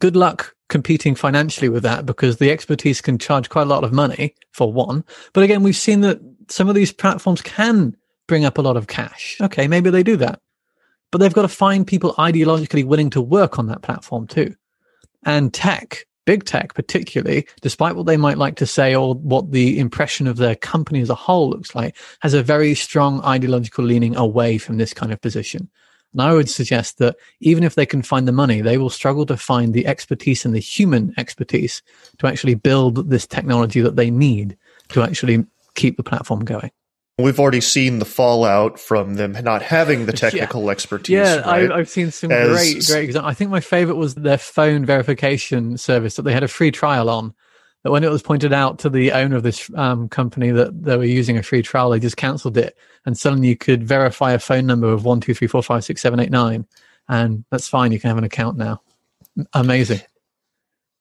[0.00, 3.92] good luck competing financially with that because the expertise can charge quite a lot of
[3.92, 5.04] money for one.
[5.32, 8.86] But again, we've seen that some of these platforms can bring up a lot of
[8.86, 9.36] cash.
[9.40, 10.40] Okay, maybe they do that.
[11.12, 14.54] But they've got to find people ideologically willing to work on that platform too.
[15.24, 19.78] And tech big tech particularly, despite what they might like to say or what the
[19.78, 24.14] impression of their company as a whole looks like, has a very strong ideological leaning
[24.16, 25.70] away from this kind of position.
[26.12, 29.26] And I would suggest that even if they can find the money, they will struggle
[29.26, 31.82] to find the expertise and the human expertise
[32.18, 34.56] to actually build this technology that they need
[34.88, 36.70] to actually keep the platform going.
[37.18, 40.70] We've already seen the fallout from them not having the technical yeah.
[40.70, 41.14] expertise.
[41.14, 41.72] Yeah, right?
[41.72, 43.30] I, have seen some As, great, great examples.
[43.30, 47.08] I think my favorite was their phone verification service that they had a free trial
[47.08, 47.32] on.
[47.84, 50.96] That when it was pointed out to the owner of this um, company that they
[50.96, 52.76] were using a free trial, they just cancelled it,
[53.06, 56.02] and suddenly you could verify a phone number of one two three four five six
[56.02, 56.66] seven eight nine,
[57.08, 57.92] and that's fine.
[57.92, 58.82] You can have an account now.
[59.52, 60.00] Amazing.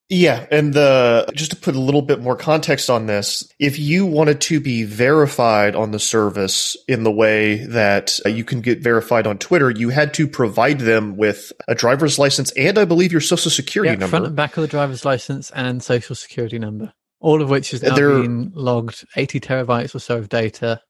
[0.08, 4.06] Yeah, and the just to put a little bit more context on this, if you
[4.06, 8.84] wanted to be verified on the service in the way that uh, you can get
[8.84, 13.12] verified on Twitter, you had to provide them with a driver's license and I believe
[13.12, 14.12] your social security yeah, number.
[14.12, 16.94] Front and back of the driver's license and social security number.
[17.20, 20.82] All of which has now They're, been logged 80 terabytes or so of data.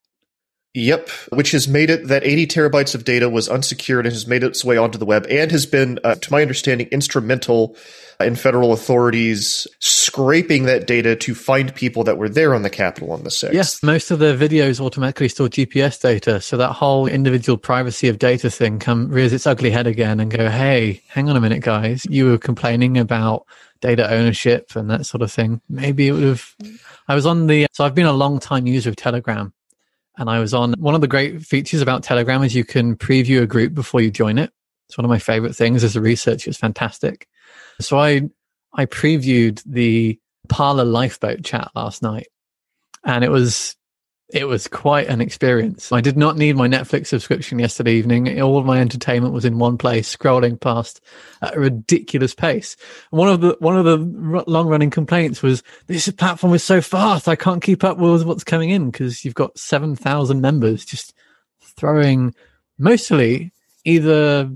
[0.73, 4.43] Yep, which has made it that 80 terabytes of data was unsecured and has made
[4.43, 7.77] its way onto the web and has been, uh, to my understanding, instrumental
[8.19, 13.11] in federal authorities scraping that data to find people that were there on the Capitol
[13.11, 13.53] on the 6th.
[13.53, 16.39] Yes, most of the videos automatically store GPS data.
[16.39, 20.31] So that whole individual privacy of data thing come rears its ugly head again and
[20.31, 22.05] go, hey, hang on a minute, guys.
[22.09, 23.45] You were complaining about
[23.81, 25.61] data ownership and that sort of thing.
[25.69, 26.55] Maybe it would have.
[27.07, 27.67] I was on the.
[27.73, 29.53] So I've been a long time user of Telegram.
[30.17, 33.41] And I was on one of the great features about Telegram is you can preview
[33.41, 34.51] a group before you join it.
[34.87, 36.49] It's one of my favorite things as a researcher.
[36.49, 37.27] It's fantastic.
[37.79, 38.29] So I
[38.73, 42.27] I previewed the Parler Lifeboat chat last night,
[43.03, 43.75] and it was
[44.33, 45.91] it was quite an experience.
[45.91, 48.41] I did not need my Netflix subscription yesterday evening.
[48.41, 50.99] All of my entertainment was in one place, scrolling past
[51.43, 52.75] at a ridiculous pace.
[53.11, 57.27] one of the one of the long running complaints was this platform is so fast,
[57.27, 61.13] I can't keep up with what's coming in because you've got seven thousand members just
[61.77, 62.33] throwing
[62.79, 63.51] mostly
[63.83, 64.49] either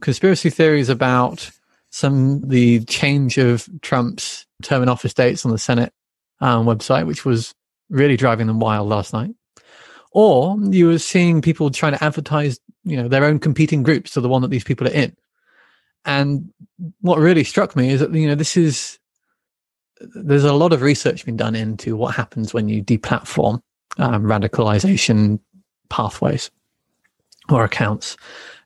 [0.00, 1.50] conspiracy theories about
[1.92, 5.92] some the change of Trump's term in office dates on the Senate
[6.40, 7.54] um, website, which was
[7.90, 9.30] really driving them wild last night.
[10.10, 14.20] Or you were seeing people trying to advertise, you know, their own competing groups to
[14.20, 15.14] the one that these people are in.
[16.04, 16.50] And
[17.00, 18.98] what really struck me is that, you know, this is,
[20.00, 23.62] there's a lot of research being done into what happens when you deplatform
[23.98, 25.38] um, radicalization
[25.90, 26.50] pathways
[27.48, 28.16] or accounts.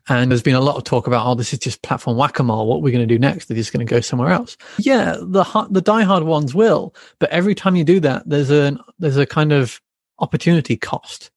[0.09, 2.67] And there's been a lot of talk about, oh, this is just platform whack-a-mole.
[2.67, 3.47] What are we going to do next?
[3.47, 4.57] They're just going to go somewhere else.
[4.79, 9.17] Yeah, the the diehard ones will, but every time you do that, there's a there's
[9.17, 9.81] a kind of
[10.21, 11.31] opportunity cost,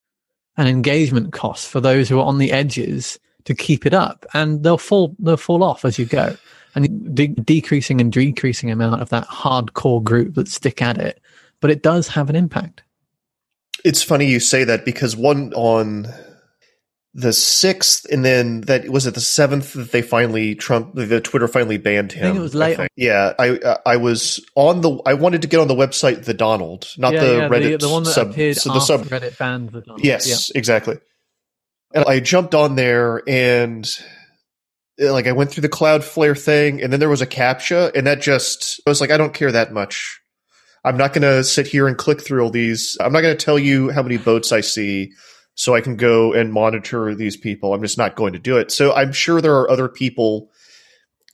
[0.58, 4.64] an engagement cost for those who are on the edges to keep it up, and
[4.64, 6.38] they'll fall they'll fall off as you go,
[6.76, 11.20] and de- decreasing and decreasing amount of that hardcore group that stick at it,
[11.60, 12.84] but it does have an impact.
[13.84, 16.14] It's funny you say that because one on
[17.14, 21.48] the sixth, and then that was it the seventh that they finally Trump the Twitter
[21.48, 22.26] finally banned him.
[22.26, 22.80] I think it was late.
[22.80, 26.26] I yeah, I uh, I was on the I wanted to get on the website
[26.26, 28.80] the Donald, not yeah, the yeah, Reddit the, the one that sub, appeared so the
[28.80, 30.04] sub Reddit banned the Donald.
[30.04, 30.58] Yes, yeah.
[30.58, 30.98] exactly.
[31.94, 33.90] And I jumped on there and
[35.02, 38.06] uh, like I went through the Cloudflare thing, and then there was a captcha, and
[38.06, 40.20] that just I was like, I don't care that much.
[40.86, 42.98] I'm not going to sit here and click through all these.
[43.02, 45.12] I'm not going to tell you how many boats I see
[45.60, 47.74] so I can go and monitor these people.
[47.74, 48.72] I'm just not going to do it.
[48.72, 50.50] So I'm sure there are other people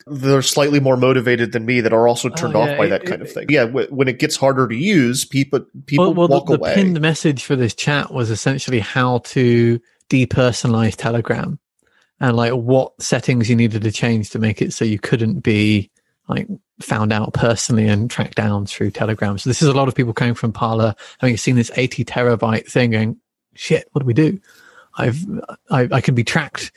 [0.08, 2.86] that are slightly more motivated than me that are also oh, turned Oh, off by
[2.88, 3.46] it- that kind it- of thing.
[3.50, 6.60] Yeah, w- when it gets harder to use, people people well, well walk the, the
[6.60, 6.74] away.
[6.74, 11.60] pinned message for this chat was essentially how to depersonalize Telegram
[12.20, 15.92] and like what settings you needed to change to make it so you couldn't be
[16.30, 16.48] like
[16.82, 19.38] found out personally and tracked down through Telegram.
[19.38, 22.68] So this is a lot of people coming from Parler having seen this 80 terabyte
[22.68, 23.18] thing going,
[23.56, 24.39] shit, what do we do?
[24.98, 25.26] I've,
[25.70, 26.72] I, I can be tracked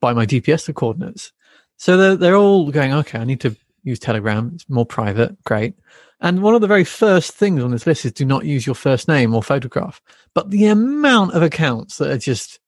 [0.00, 1.32] by my GPS coordinates.
[1.76, 4.52] So they're, they're all going, okay, I need to use Telegram.
[4.54, 5.42] It's more private.
[5.44, 5.74] Great.
[6.20, 8.74] And one of the very first things on this list is do not use your
[8.74, 10.00] first name or photograph.
[10.34, 12.58] But the amount of accounts that are just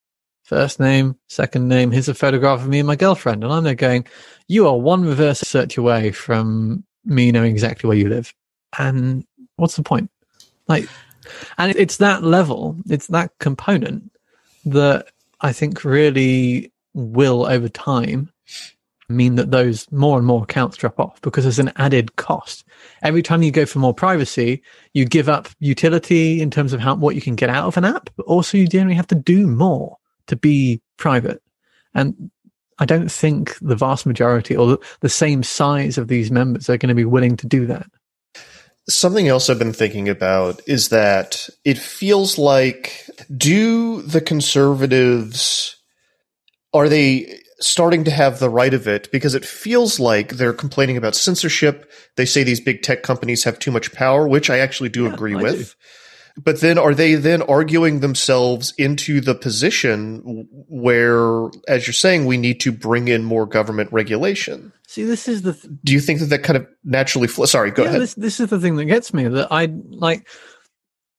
[0.44, 3.42] first name, second name, here's a photograph of me and my girlfriend.
[3.42, 4.07] And I'm there going,
[4.49, 8.35] you are one reverse search away from me knowing exactly where you live.
[8.79, 9.25] And
[9.57, 10.11] what's the point?
[10.66, 10.87] Like,
[11.57, 14.11] and it's that level, it's that component
[14.64, 15.09] that
[15.41, 18.31] I think really will over time
[19.09, 22.64] mean that those more and more accounts drop off because there's an added cost.
[23.03, 24.62] Every time you go for more privacy,
[24.93, 27.87] you give up utility in terms of how what you can get out of an
[27.87, 31.43] app, but also you generally have to do more to be private.
[31.95, 32.31] And
[32.79, 36.77] I don't think the vast majority or the, the same size of these members are
[36.77, 37.87] going to be willing to do that.
[38.88, 43.05] Something else I've been thinking about is that it feels like
[43.37, 45.77] do the conservatives
[46.72, 50.96] are they starting to have the right of it because it feels like they're complaining
[50.96, 51.90] about censorship.
[52.16, 55.35] They say these big tech companies have too much power, which I actually do agree
[55.35, 55.74] I with.
[56.37, 62.37] But then are they then arguing themselves into the position where, as you're saying, we
[62.37, 64.72] need to bring in more government regulation?
[64.88, 67.70] See, this is the th- Do you think that that kind of naturally fl- Sorry,
[67.70, 68.01] go yeah, ahead.
[68.01, 70.27] This, this is the thing that gets me that I like.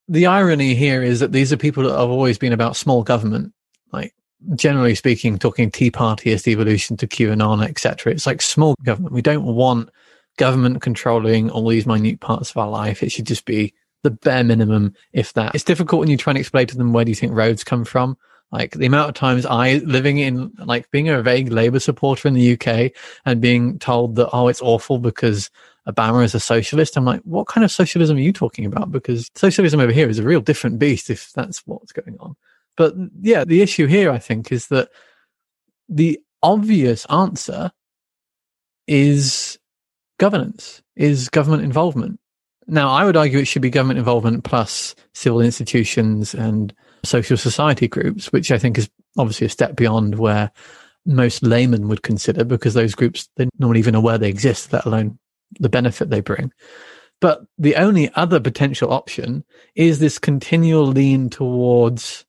[0.08, 3.54] The irony here is that these are people that have always been about small government.
[3.94, 4.16] Like
[4.56, 8.12] generally speaking, talking Tea Party as the evolution to QAnon, etc.
[8.12, 9.14] It's like small government.
[9.14, 9.92] We don't want
[10.38, 13.04] government controlling all these minute parts of our life.
[13.04, 15.54] It should just be the bare minimum, if that.
[15.54, 17.86] It's difficult when you try and explain to them where do you think roads come
[17.86, 18.18] from.
[18.52, 22.34] Like the amount of times I living in like being a vague Labour supporter in
[22.34, 22.92] the UK
[23.26, 25.52] and being told that oh it's awful because
[25.88, 26.98] Obama is a socialist.
[26.98, 28.92] I'm like, what kind of socialism are you talking about?
[28.92, 32.36] Because socialism over here is a real different beast if that's what's going on.
[32.76, 34.90] But yeah, the issue here I think is that
[35.88, 37.72] the obvious answer
[38.88, 39.60] is
[40.20, 42.20] governance, is government involvement.
[42.68, 47.88] Now, I would argue it should be government involvement plus civil institutions and social society
[47.88, 50.52] groups, which I think is obviously a step beyond where
[51.06, 55.18] most laymen would consider because those groups, they're not even aware they exist, let alone
[55.60, 56.52] the benefit they bring.
[57.22, 59.44] But the only other potential option
[59.76, 62.26] is this continual lean towards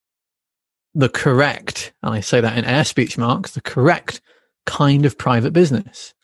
[0.95, 4.21] the correct, and I say that in air speech marks, the correct
[4.67, 6.15] kind of private business.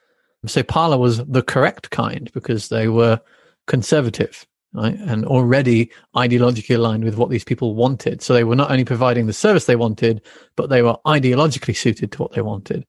[0.47, 3.21] So Parler was the correct kind because they were
[3.67, 4.47] conservative,
[4.77, 4.99] right?
[4.99, 8.23] And already ideologically aligned with what these people wanted.
[8.23, 10.23] So they were not only providing the service they wanted,
[10.55, 12.87] but they were ideologically suited to what they wanted.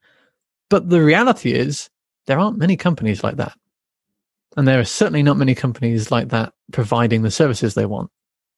[0.69, 1.89] But the reality is
[2.25, 3.57] there aren't many companies like that.
[4.57, 8.09] And there are certainly not many companies like that providing the services they want.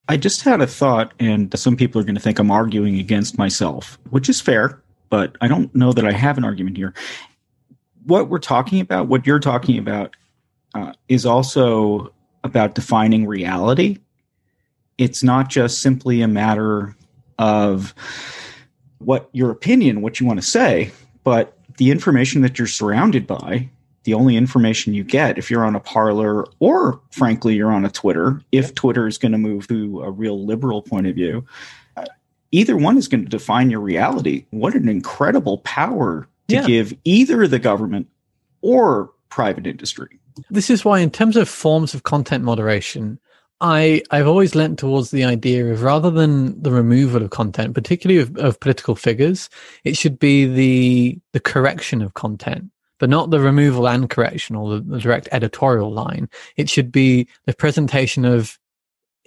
[0.08, 3.38] I just had a thought, and some people are going to think I'm arguing against
[3.38, 6.94] myself, which is fair, but I don't know that I have an argument here.
[8.06, 10.16] What we're talking about, what you're talking about,
[10.74, 12.12] uh, is also
[12.44, 13.98] about defining reality.
[14.98, 16.94] It's not just simply a matter
[17.38, 17.94] of
[18.98, 20.90] what your opinion, what you want to say,
[21.24, 23.68] but the information that you're surrounded by
[24.04, 27.90] the only information you get if you're on a Parler or frankly you're on a
[27.90, 31.44] twitter if twitter is going to move to a real liberal point of view
[32.50, 36.66] either one is going to define your reality what an incredible power to Yeah.
[36.66, 38.08] give either the government
[38.62, 43.18] or private industry This is why, in terms of forms of content moderation,
[43.60, 48.22] I I've always lent towards the idea of rather than the removal of content, particularly
[48.22, 49.50] of, of political figures,
[49.84, 54.76] it should be the the correction of content, but not the removal and correction or
[54.76, 56.28] the, the direct editorial line.
[56.56, 58.58] It should be the presentation of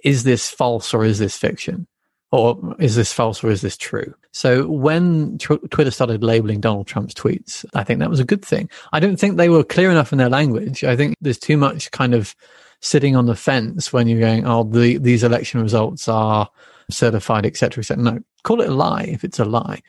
[0.02, 1.86] is this false or is this fiction?
[2.34, 4.12] Or is this false or is this true?
[4.32, 8.44] So when tw- Twitter started labeling Donald Trump's tweets, I think that was a good
[8.44, 8.68] thing.
[8.92, 10.82] I don't think they were clear enough in their language.
[10.82, 12.34] I think there's too much kind of
[12.80, 16.50] sitting on the fence when you're going, oh, the, these election results are
[16.90, 18.02] certified, et cetera, et cetera.
[18.02, 19.80] No, call it a lie if it's a lie.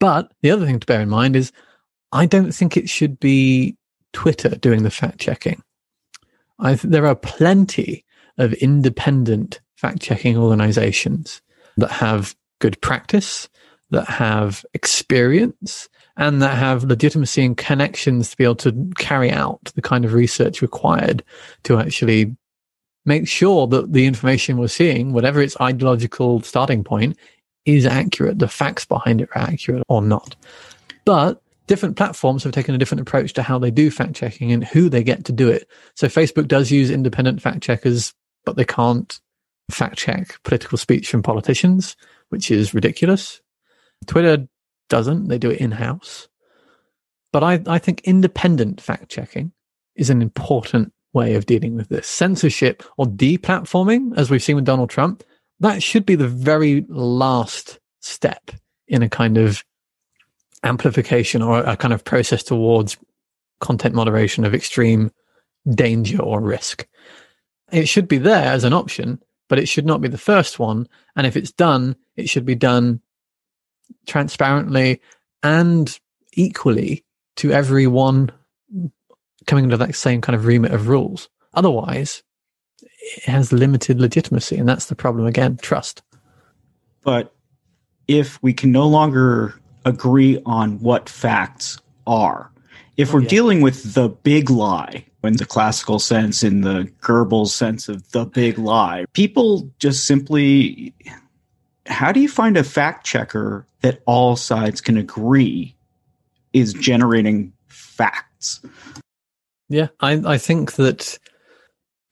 [0.00, 1.52] But the other thing to bear in mind is
[2.10, 3.76] I don't think it should be
[4.12, 5.62] Twitter doing the fact checking.
[6.58, 8.04] I th- there are plenty
[8.38, 11.40] of independent fact checking organizations
[11.76, 13.48] that have good practice,
[13.90, 19.60] that have experience, and that have legitimacy and connections to be able to carry out
[19.74, 21.22] the kind of research required
[21.64, 22.36] to actually
[23.04, 27.16] make sure that the information we're seeing, whatever its ideological starting point,
[27.64, 28.38] is accurate.
[28.38, 30.36] The facts behind it are accurate or not.
[31.04, 34.64] But different platforms have taken a different approach to how they do fact checking and
[34.64, 35.68] who they get to do it.
[35.94, 38.12] So Facebook does use independent fact checkers,
[38.44, 39.18] but they can't
[39.74, 41.96] fact check political speech from politicians,
[42.28, 43.40] which is ridiculous.
[44.06, 44.46] Twitter
[44.88, 46.28] doesn't, they do it in house.
[47.32, 49.52] But I, I think independent fact checking
[49.96, 52.06] is an important way of dealing with this.
[52.06, 55.22] Censorship or deplatforming, as we've seen with Donald Trump,
[55.60, 58.50] that should be the very last step
[58.88, 59.64] in a kind of
[60.64, 62.96] amplification or a kind of process towards
[63.60, 65.10] content moderation of extreme
[65.70, 66.86] danger or risk.
[67.70, 70.88] It should be there as an option, but it should not be the first one.
[71.14, 73.02] And if it's done, it should be done
[74.06, 75.02] transparently
[75.42, 76.00] and
[76.32, 77.04] equally
[77.36, 78.32] to everyone
[79.46, 81.28] coming under that same kind of remit of rules.
[81.52, 82.22] Otherwise,
[82.80, 84.56] it has limited legitimacy.
[84.56, 86.00] And that's the problem again trust.
[87.02, 87.34] But
[88.08, 92.50] if we can no longer agree on what facts are,
[92.96, 93.28] if we're oh, yeah.
[93.28, 98.24] dealing with the big lie in the classical sense, in the Goebbels sense of the
[98.24, 100.94] big lie, people just simply.
[101.86, 105.74] How do you find a fact checker that all sides can agree
[106.52, 108.60] is generating facts?
[109.68, 111.18] Yeah, I, I think that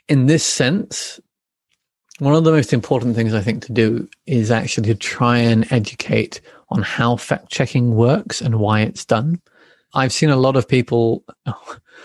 [0.09, 1.21] in this sense,
[2.19, 5.71] one of the most important things I think to do is actually to try and
[5.73, 9.41] educate on how fact checking works and why it's done.
[9.95, 11.25] I've seen a lot of people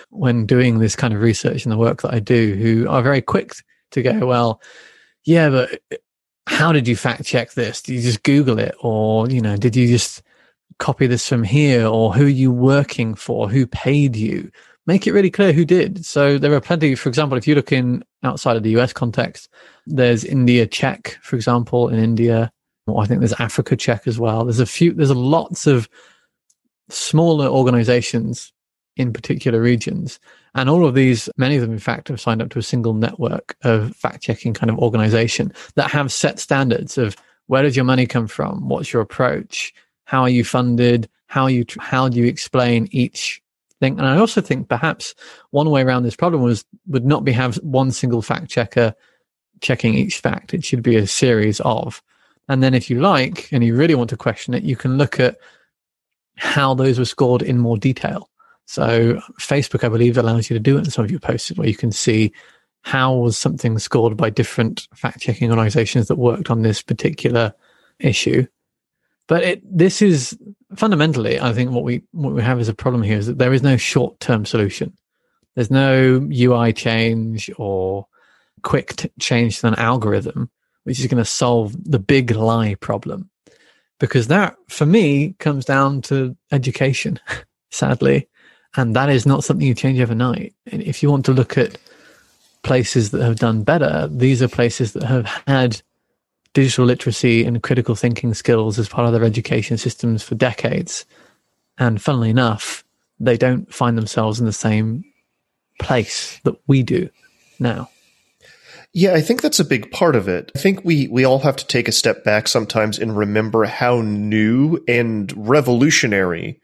[0.09, 3.21] when doing this kind of research and the work that I do who are very
[3.21, 3.53] quick
[3.91, 4.61] to go, well,
[5.23, 5.81] yeah, but
[6.47, 7.81] how did you fact check this?
[7.81, 8.75] Did you just Google it?
[8.81, 10.21] Or, you know, did you just
[10.79, 11.87] copy this from here?
[11.87, 13.49] Or who are you working for?
[13.49, 14.51] Who paid you?
[14.87, 16.05] make it really clear who did.
[16.05, 19.49] So there are plenty, for example, if you look in outside of the US context,
[19.85, 22.51] there's India Check, for example, in India.
[22.87, 24.45] Or I think there's Africa Check as well.
[24.45, 25.89] There's a few, there's lots of
[26.89, 28.51] smaller organizations
[28.95, 30.19] in particular regions.
[30.53, 32.93] And all of these, many of them, in fact, have signed up to a single
[32.93, 37.15] network of fact checking kind of organization that have set standards of
[37.47, 38.69] where does your money come from?
[38.69, 39.73] What's your approach?
[40.05, 41.09] How are you funded?
[41.27, 43.41] How you, how do you explain each
[43.79, 43.97] thing.
[43.97, 45.15] And I also think perhaps
[45.51, 48.93] one way around this problem was would not be have one single fact checker
[49.61, 50.53] checking each fact.
[50.53, 52.01] It should be a series of.
[52.47, 55.19] And then if you like, and you really want to question it, you can look
[55.19, 55.37] at
[56.37, 58.29] how those were scored in more detail.
[58.65, 61.67] So Facebook, I believe, allows you to do it in some of your posts where
[61.67, 62.31] you can see
[62.81, 67.53] how was something scored by different fact checking organizations that worked on this particular
[67.99, 68.45] issue.
[69.27, 70.37] But it, this is
[70.75, 73.53] fundamentally, I think what we what we have as a problem here is that there
[73.53, 74.95] is no short term solution.
[75.55, 78.07] There's no UI change or
[78.61, 80.49] quick t- change to an algorithm
[80.85, 83.29] which is going to solve the big lie problem,
[83.99, 87.19] because that for me comes down to education,
[87.71, 88.27] sadly,
[88.75, 90.53] and that is not something you change overnight.
[90.71, 91.77] And if you want to look at
[92.63, 95.81] places that have done better, these are places that have had
[96.53, 101.05] digital literacy and critical thinking skills as part of their education systems for decades.
[101.77, 102.83] And funnily enough,
[103.19, 105.03] they don't find themselves in the same
[105.79, 107.09] place that we do
[107.59, 107.89] now.
[108.97, 110.53] Yeah, I think that's a big part of it.
[110.55, 113.99] I think we, we all have to take a step back sometimes and remember how
[113.99, 116.61] new and revolutionary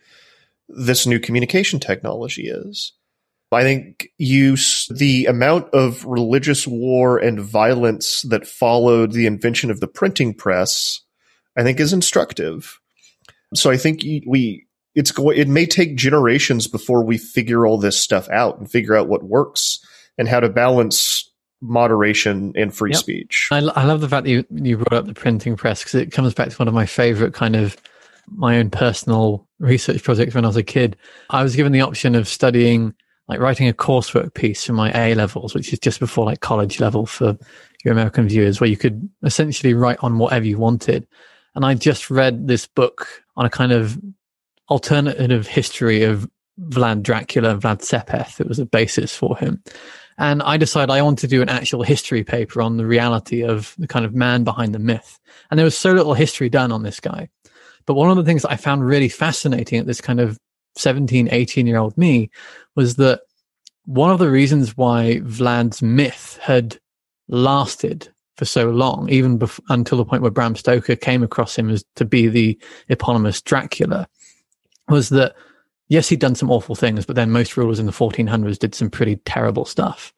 [0.69, 2.93] this new communication technology is.
[3.51, 9.81] I think use the amount of religious war and violence that followed the invention of
[9.81, 11.01] the printing press,
[11.57, 12.79] I think is instructive.
[13.53, 18.01] So I think we it's going it may take generations before we figure all this
[18.01, 19.85] stuff out and figure out what works
[20.17, 21.30] and how to balance
[21.61, 22.99] moderation and free yep.
[22.99, 23.49] speech.
[23.51, 26.11] I, I love the fact that you, you brought up the printing press because it
[26.11, 27.77] comes back to one of my favorite kind of
[28.27, 30.95] my own personal research projects when I was a kid.
[31.29, 32.93] I was given the option of studying
[33.27, 36.79] like writing a coursework piece for my A levels, which is just before like college
[36.79, 37.37] level for
[37.83, 41.07] your American viewers, where you could essentially write on whatever you wanted.
[41.55, 43.07] And I just read this book
[43.37, 43.99] on a kind of
[44.69, 48.39] alternative history of Vlad Dracula and Vlad Tepes.
[48.39, 49.63] It was a basis for him.
[50.21, 53.73] And I decided I wanted to do an actual history paper on the reality of
[53.79, 55.19] the kind of man behind the myth.
[55.49, 57.27] And there was so little history done on this guy.
[57.87, 60.37] But one of the things I found really fascinating at this kind of
[60.75, 62.29] 17, 18 year old me
[62.75, 63.21] was that
[63.85, 66.79] one of the reasons why Vlad's myth had
[67.27, 68.07] lasted
[68.37, 71.83] for so long, even bef- until the point where Bram Stoker came across him as
[71.95, 72.59] to be the
[72.89, 74.07] eponymous Dracula,
[74.87, 75.33] was that
[75.91, 78.89] yes, he'd done some awful things, but then most rulers in the 1400s did some
[78.89, 80.13] pretty terrible stuff.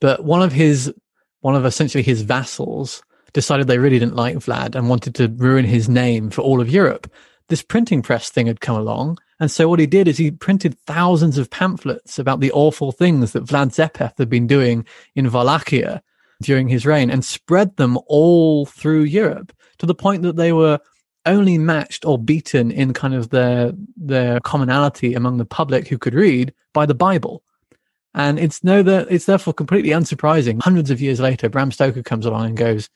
[0.00, 0.92] But one of his,
[1.40, 3.00] one of essentially his vassals
[3.32, 6.68] decided they really didn't like Vlad and wanted to ruin his name for all of
[6.68, 7.08] Europe.
[7.48, 9.18] This printing press thing had come along.
[9.38, 13.32] And so what he did is he printed thousands of pamphlets about the awful things
[13.32, 14.84] that Vlad Tepes had been doing
[15.14, 16.02] in Wallachia
[16.42, 20.80] during his reign and spread them all through Europe to the point that they were
[21.26, 26.14] only matched or beaten in kind of their their commonality among the public who could
[26.14, 27.42] read by the Bible.
[28.14, 30.62] And it's no that it's therefore completely unsurprising.
[30.62, 32.88] Hundreds of years later, Bram Stoker comes along and goes,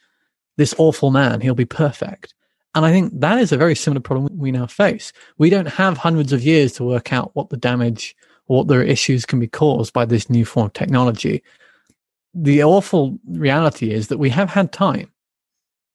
[0.56, 2.34] This awful man, he'll be perfect.
[2.74, 5.12] And I think that is a very similar problem we now face.
[5.38, 8.14] We don't have hundreds of years to work out what the damage
[8.46, 11.42] or what the issues can be caused by this new form of technology.
[12.34, 15.10] The awful reality is that we have had time.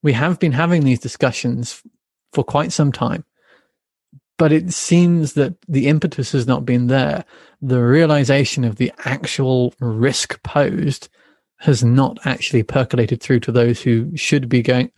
[0.01, 1.81] We have been having these discussions
[2.33, 3.23] for quite some time.
[4.37, 7.23] But it seems that the impetus has not been there.
[7.61, 11.07] The realization of the actual risk posed
[11.59, 14.91] has not actually percolated through to those who should be going,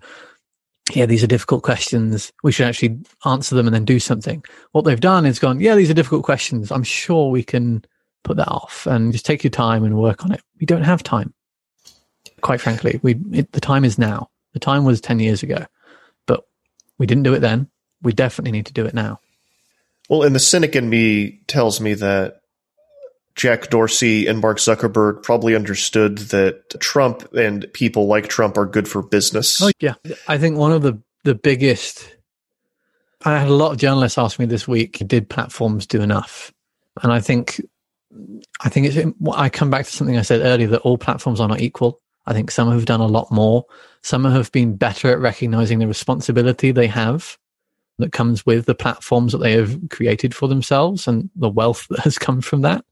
[0.93, 2.31] yeah, these are difficult questions.
[2.43, 4.43] We should actually answer them and then do something.
[4.71, 6.71] What they've done is gone, yeah, these are difficult questions.
[6.71, 7.83] I'm sure we can
[8.23, 10.41] put that off and just take your time and work on it.
[10.59, 11.33] We don't have time.
[12.41, 14.29] Quite frankly, we, it, the time is now.
[14.53, 15.65] The time was 10 years ago.
[16.97, 17.69] We didn't do it then.
[18.01, 19.19] We definitely need to do it now.
[20.09, 22.41] Well, and the cynic in me tells me that
[23.35, 28.87] Jack Dorsey and Mark Zuckerberg probably understood that Trump and people like Trump are good
[28.87, 29.61] for business.
[29.61, 29.95] Oh, yeah.
[30.27, 32.15] I think one of the, the biggest,
[33.23, 36.53] I had a lot of journalists ask me this week, did platforms do enough?
[37.01, 37.59] And I think,
[38.61, 41.47] I think it's, I come back to something I said earlier that all platforms are
[41.49, 41.99] not equal.
[42.27, 43.65] I think some have done a lot more.
[44.01, 47.37] Some have been better at recognizing the responsibility they have
[47.97, 51.99] that comes with the platforms that they have created for themselves and the wealth that
[51.99, 52.83] has come from that.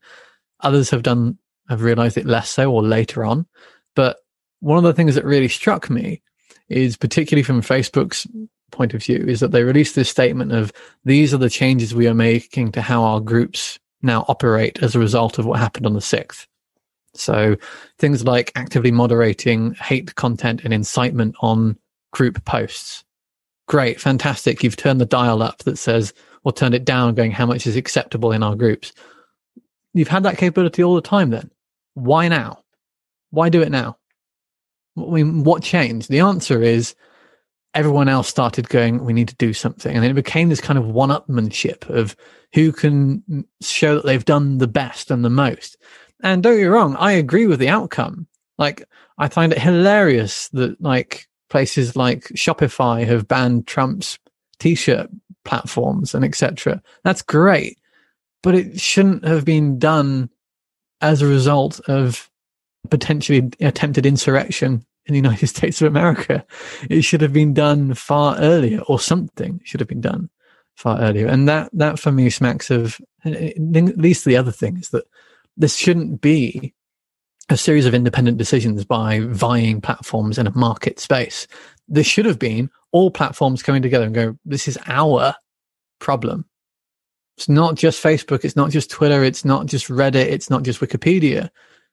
[0.62, 1.38] Others have done,
[1.70, 3.46] have realized it less so or later on.
[3.96, 4.18] But
[4.60, 6.22] one of the things that really struck me
[6.70, 8.26] is particularly from Facebook's
[8.72, 10.72] point of view is that they released this statement of
[11.06, 15.00] these are the changes we are making to how our groups now operate as a
[15.00, 16.48] result of what happened on the 6th.
[17.14, 17.56] So
[18.00, 21.78] things like actively moderating hate content and incitement on
[22.12, 23.04] group posts.
[23.68, 24.64] Great, fantastic.
[24.64, 27.76] You've turned the dial up that says, or turned it down going, how much is
[27.76, 28.92] acceptable in our groups?
[29.94, 31.50] You've had that capability all the time then.
[31.94, 32.64] Why now?
[33.30, 33.98] Why do it now?
[34.98, 36.10] I mean, what changed?
[36.10, 36.96] The answer is
[37.74, 39.96] everyone else started going, we need to do something.
[39.96, 42.16] And it became this kind of one upmanship of
[42.54, 45.78] who can show that they've done the best and the most.
[46.24, 48.28] And don't get me wrong, I agree with the outcome.
[48.58, 48.84] Like,
[49.18, 54.18] I find it hilarious that like places like Shopify have banned Trump's
[54.60, 55.10] t-shirt
[55.46, 56.82] platforms and etc.
[57.04, 57.78] That's great,
[58.42, 60.30] but it shouldn't have been done
[61.02, 62.30] as a result of
[62.90, 66.46] potentially attempted insurrection in the United States of America.
[66.90, 70.30] It should have been done far earlier, or something should have been done
[70.76, 71.28] far earlier.
[71.28, 74.90] And that that for me smacks of eh, eh, at least the other thing is
[74.90, 75.06] that
[75.58, 76.74] this shouldn't be
[77.50, 81.48] a series of independent decisions by vying platforms in a market space.
[81.88, 85.36] This should have been all platforms coming together and go, this is our
[86.00, 86.46] problem.
[87.38, 88.46] It's not just Facebook.
[88.46, 89.24] It's not just Twitter.
[89.24, 90.28] It's not just Reddit.
[90.28, 91.50] It's not just Wikipedia.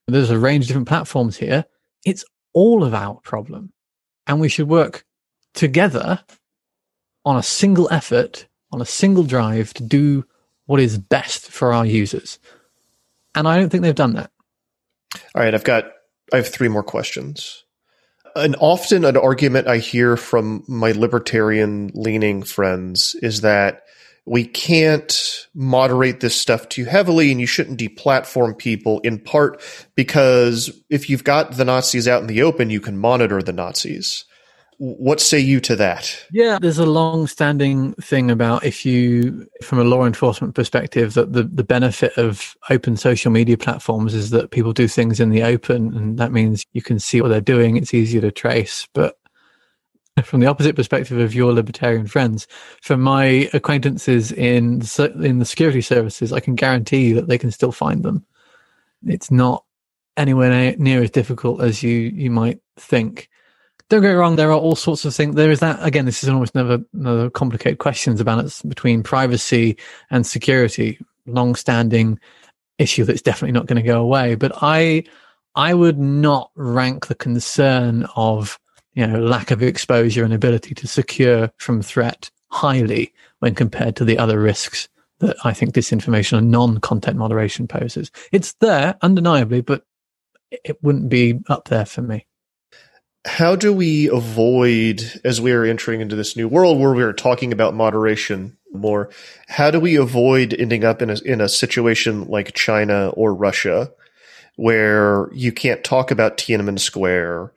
[0.07, 1.65] There's a range of different platforms here.
[2.05, 3.73] It's all of our problem.
[4.27, 5.05] And we should work
[5.53, 6.23] together
[7.25, 10.25] on a single effort, on a single drive to do
[10.65, 12.39] what is best for our users.
[13.35, 14.31] And I don't think they've done that.
[15.35, 15.85] All right, I've got
[16.33, 17.63] I have three more questions.
[18.35, 23.83] And often an argument I hear from my libertarian leaning friends is that
[24.25, 29.61] we can't moderate this stuff too heavily and you shouldn't deplatform people in part
[29.95, 34.25] because if you've got the Nazis out in the open, you can monitor the Nazis.
[34.83, 36.25] What say you to that?
[36.31, 41.33] Yeah, there's a long standing thing about if you, from a law enforcement perspective, that
[41.33, 45.43] the, the benefit of open social media platforms is that people do things in the
[45.43, 47.77] open and that means you can see what they're doing.
[47.77, 48.87] It's easier to trace.
[48.95, 49.19] But
[50.23, 52.47] from the opposite perspective of your libertarian friends,
[52.81, 57.71] from my acquaintances in, in the security services, I can guarantee that they can still
[57.71, 58.25] find them.
[59.05, 59.63] It's not
[60.17, 63.29] anywhere near as difficult as you, you might think
[63.91, 65.35] don't get me wrong, there are all sorts of things.
[65.35, 69.77] There is that, again, this is almost another, another complicated questions about it between privacy
[70.09, 72.17] and security, long standing
[72.77, 74.35] issue that's definitely not going to go away.
[74.35, 75.03] But I,
[75.55, 78.57] I would not rank the concern of
[78.93, 84.05] you know lack of exposure and ability to secure from threat highly when compared to
[84.05, 84.87] the other risks
[85.19, 88.09] that I think disinformation and non-content moderation poses.
[88.31, 89.83] It's there undeniably, but
[90.49, 92.25] it wouldn't be up there for me.
[93.25, 97.13] How do we avoid, as we are entering into this new world where we are
[97.13, 99.09] talking about moderation more,
[99.47, 103.91] how do we avoid ending up in a, in a situation like China or Russia
[104.55, 107.53] where you can't talk about Tiananmen Square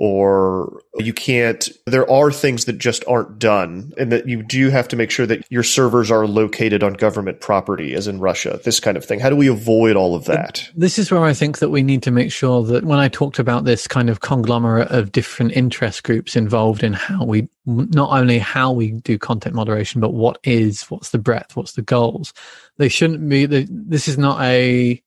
[0.00, 4.86] or you can't there are things that just aren't done and that you do have
[4.86, 8.78] to make sure that your servers are located on government property as in Russia this
[8.78, 9.18] kind of thing.
[9.18, 10.70] How do we avoid all of that?
[10.76, 13.40] This is where I think that we need to make sure that when I talked
[13.40, 18.38] about this kind of conglomerate of different interest groups involved in how we not only
[18.38, 22.32] how we do content moderation but what is what's the breadth what's the goals
[22.78, 25.02] they shouldn't be this is not a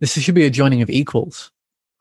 [0.00, 1.52] this should be a joining of equals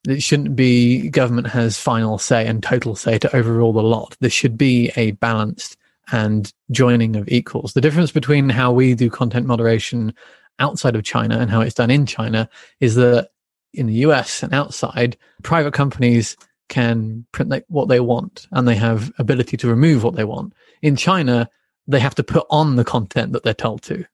[0.07, 4.17] it shouldn't be government has final say and total say to overrule the lot.
[4.19, 5.77] There should be a balanced
[6.11, 7.73] and joining of equals.
[7.73, 10.13] The difference between how we do content moderation
[10.59, 12.49] outside of China and how it's done in China
[12.79, 13.29] is that
[13.73, 16.35] in the US and outside, private companies
[16.69, 20.53] can print what they want and they have ability to remove what they want.
[20.81, 21.49] In China,
[21.87, 24.05] they have to put on the content that they're told to.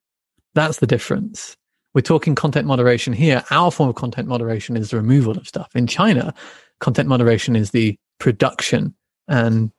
[0.53, 1.57] That's the difference
[1.93, 3.43] we're talking content moderation here.
[3.51, 5.69] Our form of content moderation is the removal of stuff.
[5.75, 6.33] In China,
[6.79, 8.93] content moderation is the production
[9.27, 9.71] and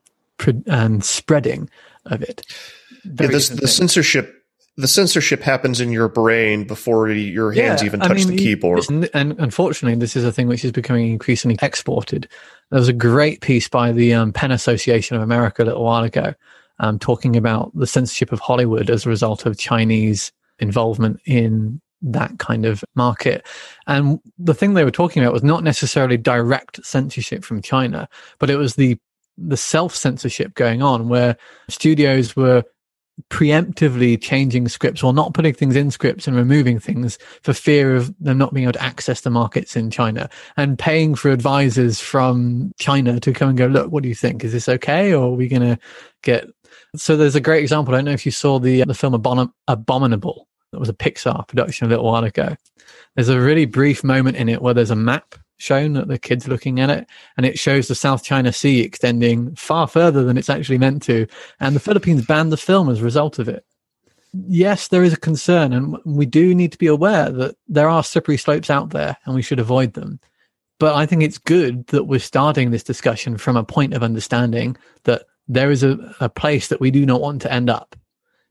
[0.67, 1.69] and spreading
[2.07, 2.47] of it.
[3.05, 4.41] Yeah, this, the censorship
[4.77, 8.37] the censorship happens in your brain before your hands yeah, even touch I mean, the
[8.37, 8.85] keyboard.
[8.89, 12.29] And unfortunately, this is a thing which is becoming increasingly exported.
[12.71, 16.05] There was a great piece by the um, Pen Association of America a little while
[16.05, 16.35] ago,
[16.79, 22.39] um, talking about the censorship of Hollywood as a result of Chinese involvement in that
[22.39, 23.47] kind of market.
[23.87, 28.51] And the thing they were talking about was not necessarily direct censorship from China, but
[28.51, 28.99] it was the
[29.39, 31.37] the self censorship going on where
[31.69, 32.63] studios were
[33.29, 38.15] preemptively changing scripts or not putting things in scripts and removing things for fear of
[38.19, 42.73] them not being able to access the markets in China and paying for advisors from
[42.79, 44.43] China to come and go, look, what do you think?
[44.43, 45.13] Is this okay?
[45.13, 45.79] Or are we going to
[46.23, 46.49] get.
[46.97, 47.95] So there's a great example.
[47.95, 51.47] I don't know if you saw the, the film Abom- Abominable that was a Pixar
[51.49, 52.57] production a little while ago.
[53.15, 56.49] There's a really brief moment in it where there's a map shown that the kid's
[56.49, 57.07] looking at it
[57.37, 61.27] and it shows the South China Sea extending far further than it's actually meant to.
[61.59, 63.65] And the Philippines banned the film as a result of it.
[64.33, 68.03] Yes, there is a concern and we do need to be aware that there are
[68.03, 70.21] slippery slopes out there and we should avoid them.
[70.79, 74.77] But I think it's good that we're starting this discussion from a point of understanding
[75.05, 77.97] that there is a, a place that we do not want to end up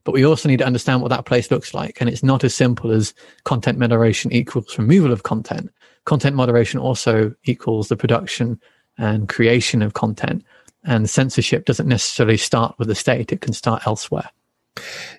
[0.04, 2.00] but we also need to understand what that place looks like.
[2.00, 5.70] And it's not as simple as content moderation equals removal of content.
[6.04, 8.60] Content moderation also equals the production
[8.98, 10.44] and creation of content.
[10.84, 14.30] And censorship doesn't necessarily start with the state, it can start elsewhere.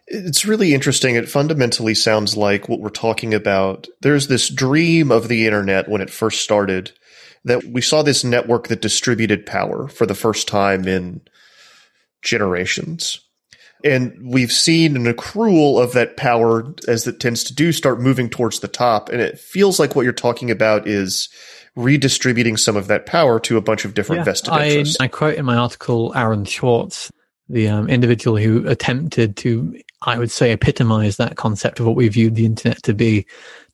[0.07, 1.15] It's really interesting.
[1.15, 3.87] It fundamentally sounds like what we're talking about.
[4.01, 6.91] There's this dream of the internet when it first started
[7.43, 11.21] that we saw this network that distributed power for the first time in
[12.21, 13.19] generations.
[13.83, 18.29] And we've seen an accrual of that power, as it tends to do, start moving
[18.29, 19.09] towards the top.
[19.09, 21.29] And it feels like what you're talking about is
[21.75, 24.97] redistributing some of that power to a bunch of different yeah, vested I, interests.
[24.99, 27.11] I quote in my article Aaron Swartz,
[27.49, 32.07] the um, individual who attempted to, I would say, epitomize that concept of what we
[32.07, 33.25] viewed the internet to be,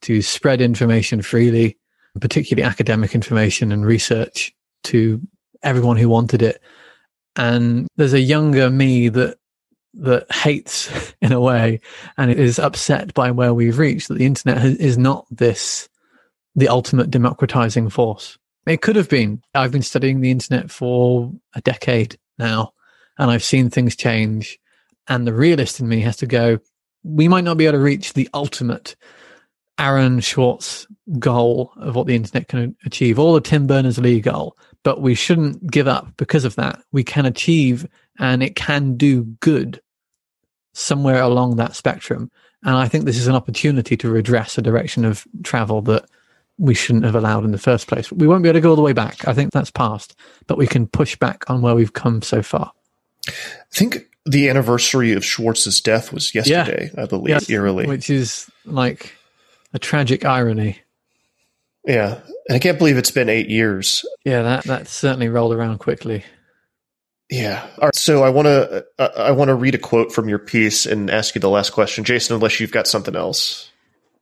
[0.01, 1.77] to spread information freely,
[2.19, 4.53] particularly academic information and research
[4.85, 5.21] to
[5.63, 6.61] everyone who wanted it.
[7.35, 9.37] And there's a younger me that
[9.95, 11.79] that hates in a way
[12.17, 15.89] and is upset by where we've reached that the internet has, is not this
[16.55, 18.37] the ultimate democratizing force.
[18.65, 19.41] It could have been.
[19.53, 22.73] I've been studying the internet for a decade now
[23.17, 24.59] and i've seen things change
[25.07, 26.59] and the realist in me has to go
[27.03, 28.95] we might not be able to reach the ultimate
[29.79, 30.87] aaron swartz
[31.19, 35.69] goal of what the internet can achieve or the tim berners-lee goal but we shouldn't
[35.69, 37.87] give up because of that we can achieve
[38.19, 39.81] and it can do good
[40.77, 42.31] somewhere along that spectrum.
[42.63, 46.05] And I think this is an opportunity to redress a direction of travel that
[46.57, 48.11] we shouldn't have allowed in the first place.
[48.11, 49.27] We won't be able to go all the way back.
[49.27, 50.15] I think that's past,
[50.47, 52.71] but we can push back on where we've come so far.
[53.27, 53.31] I
[53.71, 57.03] think the anniversary of Swartz's death was yesterday, yeah.
[57.03, 57.85] I believe, yes, eerily.
[57.85, 59.15] Which is like
[59.73, 60.79] a tragic irony.
[61.85, 62.19] Yeah.
[62.47, 64.05] And I can't believe it's been eight years.
[64.25, 66.23] Yeah, that, that certainly rolled around quickly.
[67.29, 67.65] Yeah.
[67.79, 67.95] All right.
[67.95, 71.09] So I want to uh, I want to read a quote from your piece and
[71.09, 72.35] ask you the last question, Jason.
[72.35, 73.69] Unless you've got something else.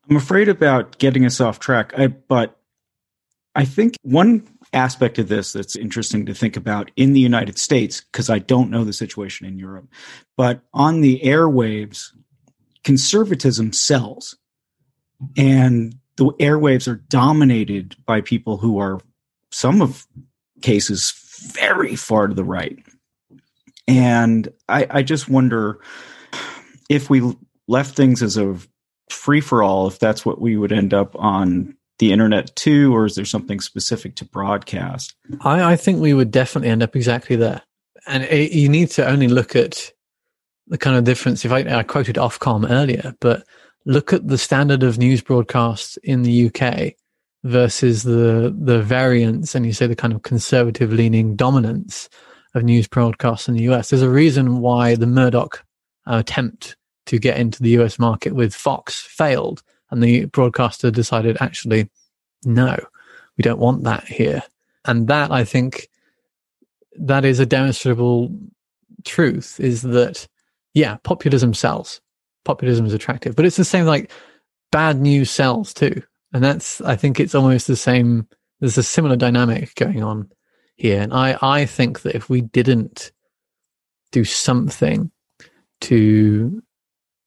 [0.10, 1.94] I'm afraid about getting us off track.
[1.98, 2.58] I, but
[3.56, 8.02] I think one aspect of this that's interesting to think about in the United States,
[8.02, 9.88] because I don't know the situation in Europe,
[10.36, 12.12] but on the airwaves,
[12.84, 14.38] conservatism sells.
[15.38, 19.00] And the airwaves are dominated by people who are,
[19.52, 20.06] some of
[20.62, 21.14] cases,
[21.54, 22.80] very far to the right.
[23.88, 25.80] And I, I just wonder
[26.90, 27.36] if we
[27.68, 28.58] left things as a
[29.10, 33.06] free for all, if that's what we would end up on the internet too, or
[33.06, 35.16] is there something specific to broadcast?
[35.42, 37.62] I, I think we would definitely end up exactly there.
[38.08, 39.92] And it, you need to only look at
[40.68, 41.46] the kind of difference.
[41.46, 43.46] If I, I quoted Ofcom earlier, but
[43.86, 46.94] look at the standard of news broadcasts in the UK
[47.44, 52.10] versus the the variance, and you say the kind of conservative leaning dominance
[52.56, 53.90] of news broadcasts in the US.
[53.90, 55.64] There's a reason why the Murdoch
[56.08, 56.76] uh, attempt
[57.06, 59.62] to get into the US market with Fox failed,
[59.92, 61.90] and the broadcaster decided, actually,
[62.44, 62.78] no,
[63.38, 64.42] we don't want that here.
[64.86, 65.90] And that, I think,
[66.98, 68.36] that is a demonstrable
[69.04, 70.28] truth is that,
[70.74, 72.02] yeah, populism sells.
[72.46, 74.12] Populism is attractive, but it's the same like
[74.72, 76.02] bad news sells too.
[76.34, 78.28] And that's, I think it's almost the same.
[78.60, 80.30] There's a similar dynamic going on
[80.76, 81.02] here.
[81.02, 83.12] And I, I think that if we didn't
[84.12, 85.12] do something
[85.82, 86.62] to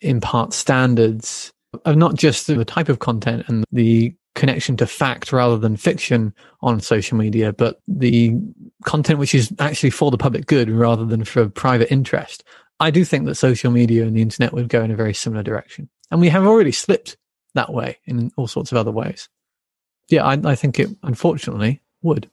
[0.00, 1.52] impart standards
[1.84, 6.32] of not just the type of content and the connection to fact rather than fiction
[6.60, 8.32] on social media, but the
[8.84, 12.44] content which is actually for the public good rather than for private interest.
[12.80, 15.42] I do think that social media and the internet would go in a very similar
[15.42, 15.88] direction.
[16.10, 17.16] And we have already slipped
[17.54, 19.28] that way in all sorts of other ways.
[20.08, 22.30] Yeah, I, I think it unfortunately would.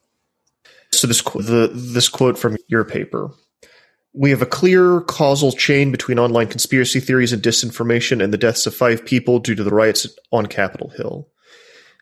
[0.91, 3.31] So this the this quote from your paper
[4.15, 8.65] we have a clear causal chain between online conspiracy theories and disinformation and the deaths
[8.65, 11.27] of five people due to the riots on Capitol Hill.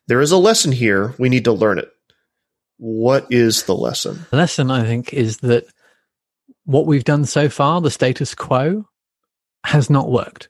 [0.07, 1.15] There is a lesson here.
[1.17, 1.89] We need to learn it.
[2.77, 4.25] What is the lesson?
[4.29, 5.65] The lesson, I think, is that
[6.65, 8.85] what we've done so far, the status quo,
[9.65, 10.49] has not worked.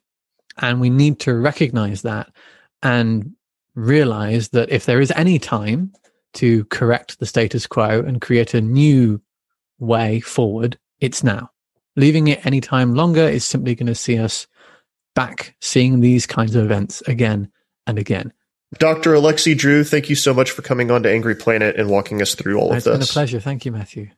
[0.57, 2.31] And we need to recognize that
[2.81, 3.31] and
[3.75, 5.93] realize that if there is any time
[6.33, 9.21] to correct the status quo and create a new
[9.79, 11.49] way forward, it's now.
[11.95, 14.47] Leaving it any time longer is simply going to see us
[15.15, 17.51] back seeing these kinds of events again
[17.85, 18.33] and again.
[18.79, 19.13] Dr.
[19.13, 22.33] Alexi Drew, thank you so much for coming on to Angry Planet and walking us
[22.33, 23.01] through all it's of this.
[23.01, 23.39] It's been a pleasure.
[23.39, 24.09] Thank you, Matthew.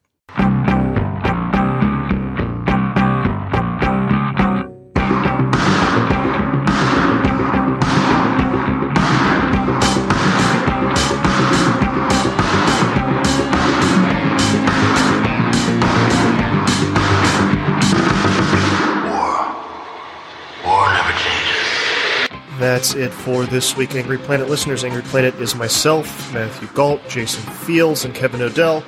[22.86, 24.84] That's it for this week, Angry Planet listeners.
[24.84, 28.84] Angry Planet is myself, Matthew Gault, Jason Fields, and Kevin Knodell.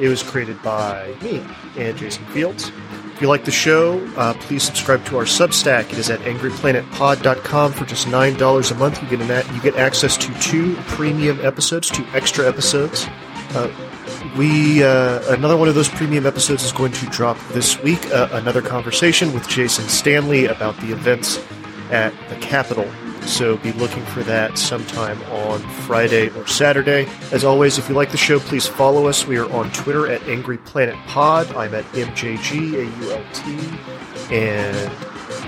[0.00, 1.44] It was created by me
[1.76, 2.72] and Jason Fields.
[3.12, 5.92] If you like the show, uh, please subscribe to our Substack.
[5.92, 9.02] It is at angryplanetpod.com for just nine dollars a month.
[9.02, 13.06] You get an, you get access to two premium episodes, two extra episodes.
[13.50, 13.70] Uh,
[14.38, 18.06] we uh, another one of those premium episodes is going to drop this week.
[18.06, 21.44] Uh, another conversation with Jason Stanley about the events
[21.90, 22.90] at the Capitol
[23.26, 27.08] so be looking for that sometime on Friday or Saturday.
[27.32, 29.26] As always, if you like the show, please follow us.
[29.26, 31.50] We are on Twitter at Angry Planet Pod.
[31.54, 33.42] I'm at MJGAULT.
[34.30, 34.92] And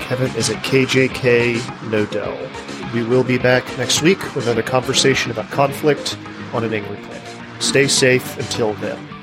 [0.01, 1.57] Kevin is at KJK
[1.89, 2.93] Nodell.
[2.93, 6.17] We will be back next week with another conversation about conflict
[6.53, 7.61] on an Angry Planet.
[7.61, 9.16] Stay safe until then.